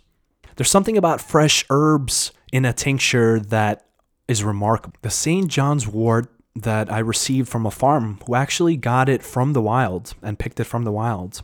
There's 0.56 0.70
something 0.70 0.98
about 0.98 1.22
fresh 1.22 1.66
herbs 1.70 2.32
in 2.52 2.66
a 2.66 2.74
tincture 2.74 3.40
that 3.40 3.86
is 4.28 4.44
remarkable. 4.44 4.98
The 5.02 5.10
St. 5.10 5.48
John's 5.48 5.88
wort 5.88 6.28
that 6.60 6.92
I 6.92 7.00
received 7.00 7.50
from 7.50 7.66
a 7.66 7.72
farm 7.72 8.20
who 8.26 8.36
actually 8.36 8.78
got 8.78 9.10
it 9.10 9.24
from 9.24 9.54
the 9.54 9.62
wild 9.62 10.14
and 10.22 10.40
picked 10.40 10.60
it 10.60 10.66
from 10.66 10.84
the 10.84 10.92
wild. 10.92 11.42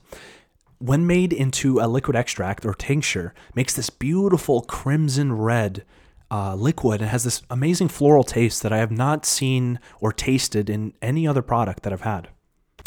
When 0.79 1.07
made 1.07 1.31
into 1.31 1.79
a 1.79 1.87
liquid 1.87 2.15
extract 2.15 2.65
or 2.65 2.73
tincture, 2.73 3.33
makes 3.53 3.73
this 3.73 3.89
beautiful 3.89 4.61
crimson 4.61 5.33
red 5.33 5.83
uh, 6.29 6.55
liquid 6.55 7.01
and 7.01 7.09
has 7.09 7.23
this 7.23 7.41
amazing 7.49 7.87
floral 7.87 8.23
taste 8.23 8.61
that 8.63 8.73
I 8.73 8.77
have 8.77 8.91
not 8.91 9.25
seen 9.25 9.79
or 9.99 10.11
tasted 10.11 10.69
in 10.69 10.93
any 11.01 11.27
other 11.27 11.41
product 11.41 11.83
that 11.83 11.93
I've 11.93 12.01
had. 12.01 12.29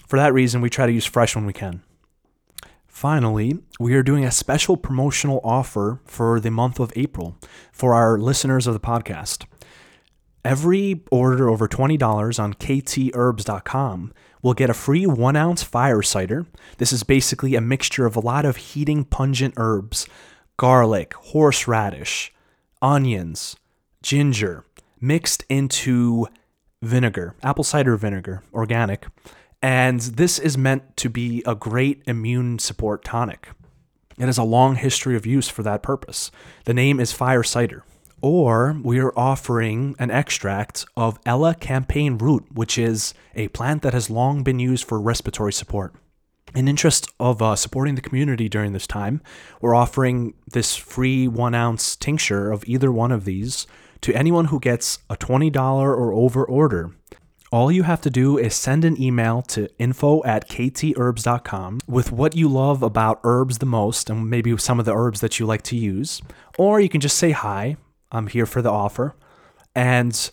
For 0.06 0.18
that 0.18 0.32
reason, 0.32 0.60
we 0.60 0.70
try 0.70 0.86
to 0.86 0.92
use 0.92 1.06
fresh 1.06 1.34
when 1.34 1.46
we 1.46 1.52
can. 1.52 1.82
Finally, 2.86 3.58
we 3.78 3.94
are 3.94 4.02
doing 4.02 4.24
a 4.24 4.30
special 4.30 4.76
promotional 4.76 5.40
offer 5.44 6.00
for 6.04 6.40
the 6.40 6.50
month 6.50 6.80
of 6.80 6.92
April 6.96 7.36
for 7.70 7.94
our 7.94 8.18
listeners 8.18 8.66
of 8.66 8.74
the 8.74 8.80
podcast. 8.80 9.46
Every 10.44 11.02
order 11.10 11.48
over 11.48 11.68
$20 11.68 12.38
on 12.38 12.54
ktherbs.com 12.54 14.12
will 14.42 14.54
get 14.54 14.70
a 14.70 14.74
free 14.74 15.06
one 15.06 15.36
ounce 15.36 15.62
fire 15.62 16.02
cider. 16.02 16.46
This 16.78 16.92
is 16.92 17.02
basically 17.02 17.54
a 17.54 17.60
mixture 17.60 18.06
of 18.06 18.16
a 18.16 18.20
lot 18.20 18.44
of 18.44 18.56
heating, 18.56 19.04
pungent 19.04 19.54
herbs 19.56 20.06
garlic, 20.56 21.14
horseradish, 21.14 22.32
onions, 22.82 23.56
ginger, 24.02 24.64
mixed 25.00 25.44
into 25.48 26.26
vinegar, 26.82 27.34
apple 27.42 27.64
cider 27.64 27.96
vinegar, 27.96 28.42
organic. 28.52 29.06
And 29.62 30.00
this 30.00 30.38
is 30.38 30.58
meant 30.58 30.96
to 30.98 31.08
be 31.08 31.42
a 31.46 31.54
great 31.54 32.02
immune 32.06 32.58
support 32.58 33.04
tonic. 33.04 33.48
It 34.18 34.26
has 34.26 34.38
a 34.38 34.44
long 34.44 34.76
history 34.76 35.16
of 35.16 35.26
use 35.26 35.48
for 35.48 35.62
that 35.62 35.82
purpose. 35.82 36.30
The 36.64 36.74
name 36.74 36.98
is 36.98 37.12
fire 37.12 37.44
cider. 37.44 37.84
Or 38.20 38.76
we 38.82 38.98
are 38.98 39.16
offering 39.16 39.94
an 39.98 40.10
extract 40.10 40.84
of 40.96 41.22
elecampane 41.24 42.20
root, 42.20 42.46
which 42.52 42.76
is 42.76 43.14
a 43.34 43.48
plant 43.48 43.82
that 43.82 43.94
has 43.94 44.10
long 44.10 44.42
been 44.42 44.58
used 44.58 44.84
for 44.84 45.00
respiratory 45.00 45.52
support. 45.52 45.94
In 46.54 46.66
interest 46.66 47.08
of 47.20 47.42
uh, 47.42 47.56
supporting 47.56 47.94
the 47.94 48.00
community 48.00 48.48
during 48.48 48.72
this 48.72 48.86
time, 48.86 49.20
we're 49.60 49.74
offering 49.74 50.34
this 50.50 50.74
free 50.74 51.28
one 51.28 51.54
ounce 51.54 51.94
tincture 51.94 52.50
of 52.50 52.64
either 52.66 52.90
one 52.90 53.12
of 53.12 53.24
these 53.24 53.66
to 54.00 54.14
anyone 54.14 54.46
who 54.46 54.58
gets 54.58 54.98
a 55.10 55.16
$20 55.16 55.54
or 55.56 56.12
over 56.12 56.44
order. 56.44 56.92
All 57.50 57.72
you 57.72 57.84
have 57.84 58.02
to 58.02 58.10
do 58.10 58.36
is 58.36 58.54
send 58.54 58.84
an 58.84 59.00
email 59.00 59.40
to 59.42 59.70
info 59.78 60.22
at 60.24 60.48
ktherbs.com 60.50 61.80
with 61.86 62.12
what 62.12 62.36
you 62.36 62.46
love 62.46 62.82
about 62.82 63.20
herbs 63.24 63.58
the 63.58 63.66
most 63.66 64.10
and 64.10 64.28
maybe 64.28 64.56
some 64.58 64.78
of 64.78 64.84
the 64.84 64.94
herbs 64.94 65.20
that 65.20 65.38
you 65.38 65.46
like 65.46 65.62
to 65.62 65.76
use. 65.76 66.20
Or 66.58 66.78
you 66.78 66.90
can 66.90 67.00
just 67.00 67.16
say 67.16 67.30
hi, 67.30 67.76
I'm 68.10 68.26
here 68.26 68.46
for 68.46 68.62
the 68.62 68.70
offer. 68.70 69.14
And 69.74 70.30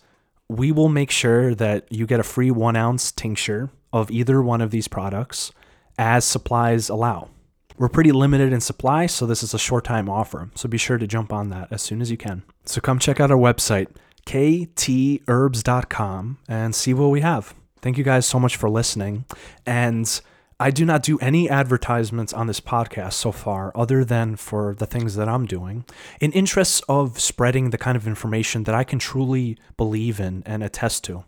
we 0.48 0.72
will 0.72 0.90
make 0.90 1.12
sure 1.12 1.56
that 1.56 1.92
you 1.92 2.06
get 2.06 2.20
a 2.20 2.24
free 2.24 2.52
one 2.52 2.76
ounce 2.76 3.12
tincture 3.12 3.72
of 3.92 4.12
either 4.12 4.40
one 4.42 4.62
of 4.62 4.72
these 4.72 4.88
products 4.88 5.52
as 5.98 6.24
supplies 6.26 6.90
allow. 6.90 7.30
We're 7.78 7.90
pretty 7.90 8.14
limited 8.14 8.54
in 8.54 8.62
supply, 8.62 9.06
so 9.06 9.26
this 9.26 9.44
is 9.44 9.54
a 9.54 9.60
short 9.60 9.84
time 9.84 10.10
offer. 10.10 10.50
So 10.56 10.70
be 10.70 10.78
sure 10.78 10.98
to 10.98 11.06
jump 11.06 11.34
on 11.34 11.50
that 11.50 11.68
as 11.72 11.82
soon 11.82 12.02
as 12.02 12.10
you 12.10 12.16
can. 12.18 12.44
So 12.66 12.80
come 12.80 13.00
check 13.00 13.20
out 13.20 13.32
our 13.32 13.38
website, 13.38 13.88
ktherbs.com, 14.26 16.38
and 16.48 16.74
see 16.74 16.94
what 16.94 17.10
we 17.10 17.20
have. 17.22 17.54
Thank 17.82 17.98
you 17.98 18.06
guys 18.06 18.26
so 18.26 18.40
much 18.40 18.56
for 18.56 18.70
listening. 18.70 19.26
And 19.66 20.22
I 20.58 20.72
do 20.72 20.86
not 20.86 21.04
do 21.04 21.20
any 21.20 21.50
advertisements 21.50 22.32
on 22.32 22.48
this 22.48 22.62
podcast 22.62 23.14
so 23.14 23.34
far, 23.34 23.74
other 23.76 24.06
than 24.06 24.38
for 24.38 24.74
the 24.74 24.86
things 24.86 25.16
that 25.16 25.28
I'm 25.28 25.46
doing, 25.46 25.84
in 26.22 26.32
interests 26.32 26.82
of 26.88 27.20
spreading 27.20 27.72
the 27.72 27.78
kind 27.78 27.98
of 27.98 28.08
information 28.08 28.64
that 28.64 28.76
I 28.76 28.86
can 28.86 28.98
truly 28.98 29.58
believe 29.76 30.20
in 30.22 30.44
and 30.46 30.64
attest 30.64 31.04
to. 31.06 31.26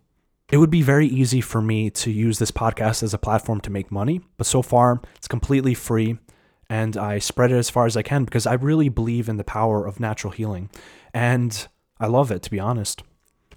It 0.49 0.57
would 0.57 0.69
be 0.69 0.81
very 0.81 1.07
easy 1.07 1.41
for 1.41 1.61
me 1.61 1.89
to 1.89 2.09
use 2.09 2.39
this 2.39 2.51
podcast 2.51 3.03
as 3.03 3.13
a 3.13 3.17
platform 3.17 3.59
to 3.61 3.69
make 3.69 3.91
money, 3.91 4.21
but 4.37 4.47
so 4.47 4.61
far 4.61 5.01
it's 5.17 5.27
completely 5.27 5.73
free 5.73 6.17
and 6.69 6.95
I 6.95 7.19
spread 7.19 7.51
it 7.51 7.57
as 7.57 7.69
far 7.69 7.85
as 7.85 7.97
I 7.97 8.01
can 8.01 8.23
because 8.23 8.47
I 8.47 8.53
really 8.53 8.87
believe 8.87 9.27
in 9.27 9.35
the 9.35 9.43
power 9.43 9.85
of 9.85 9.99
natural 9.99 10.31
healing 10.31 10.69
and 11.13 11.67
I 11.99 12.07
love 12.07 12.31
it 12.31 12.43
to 12.43 12.51
be 12.51 12.61
honest. 12.61 13.03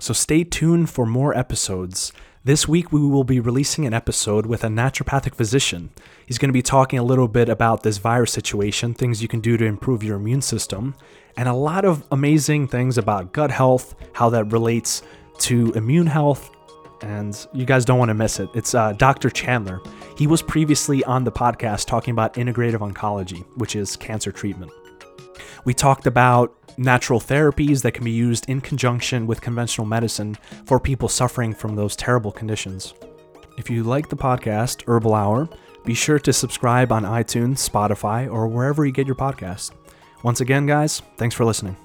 So 0.00 0.12
stay 0.12 0.42
tuned 0.42 0.90
for 0.90 1.06
more 1.06 1.36
episodes. 1.36 2.12
This 2.42 2.66
week, 2.66 2.90
we 2.90 3.00
will 3.02 3.22
be 3.22 3.38
releasing 3.38 3.84
an 3.84 3.92
episode 3.92 4.46
with 4.46 4.64
a 4.64 4.68
naturopathic 4.68 5.34
physician. 5.34 5.90
He's 6.24 6.38
going 6.38 6.48
to 6.48 6.54
be 6.54 6.62
talking 6.62 6.98
a 6.98 7.02
little 7.02 7.28
bit 7.28 7.50
about 7.50 7.82
this 7.82 7.98
virus 7.98 8.32
situation, 8.32 8.94
things 8.94 9.20
you 9.20 9.28
can 9.28 9.40
do 9.40 9.58
to 9.58 9.66
improve 9.66 10.02
your 10.02 10.16
immune 10.16 10.40
system, 10.40 10.94
and 11.36 11.50
a 11.50 11.52
lot 11.52 11.84
of 11.84 12.02
amazing 12.12 12.66
things 12.66 12.96
about 12.96 13.34
gut 13.34 13.50
health, 13.50 13.94
how 14.14 14.30
that 14.30 14.52
relates 14.52 15.02
to 15.40 15.70
immune 15.72 16.06
health, 16.06 16.50
and 17.02 17.46
you 17.52 17.66
guys 17.66 17.84
don't 17.84 17.98
want 17.98 18.08
to 18.08 18.14
miss 18.14 18.40
it. 18.40 18.48
It's 18.54 18.74
uh, 18.74 18.94
Dr. 18.94 19.28
Chandler. 19.28 19.82
He 20.16 20.26
was 20.26 20.40
previously 20.40 21.04
on 21.04 21.24
the 21.24 21.32
podcast 21.32 21.88
talking 21.88 22.12
about 22.12 22.32
integrative 22.34 22.78
oncology, 22.78 23.44
which 23.58 23.76
is 23.76 23.96
cancer 23.96 24.32
treatment. 24.32 24.72
We 25.66 25.74
talked 25.74 26.06
about 26.06 26.56
natural 26.80 27.20
therapies 27.20 27.82
that 27.82 27.92
can 27.92 28.04
be 28.04 28.10
used 28.10 28.48
in 28.48 28.58
conjunction 28.60 29.26
with 29.26 29.42
conventional 29.42 29.86
medicine 29.86 30.34
for 30.64 30.80
people 30.80 31.08
suffering 31.08 31.52
from 31.52 31.76
those 31.76 31.94
terrible 31.94 32.32
conditions. 32.32 32.94
If 33.58 33.68
you 33.68 33.84
like 33.84 34.08
the 34.08 34.16
podcast, 34.16 34.84
Herbal 34.88 35.14
Hour, 35.14 35.48
be 35.84 35.92
sure 35.92 36.18
to 36.18 36.32
subscribe 36.32 36.90
on 36.90 37.04
iTunes, 37.04 37.68
Spotify, 37.68 38.32
or 38.32 38.48
wherever 38.48 38.86
you 38.86 38.92
get 38.92 39.06
your 39.06 39.14
podcast. 39.14 39.72
Once 40.22 40.40
again, 40.40 40.64
guys, 40.64 41.02
thanks 41.18 41.34
for 41.34 41.44
listening. 41.44 41.76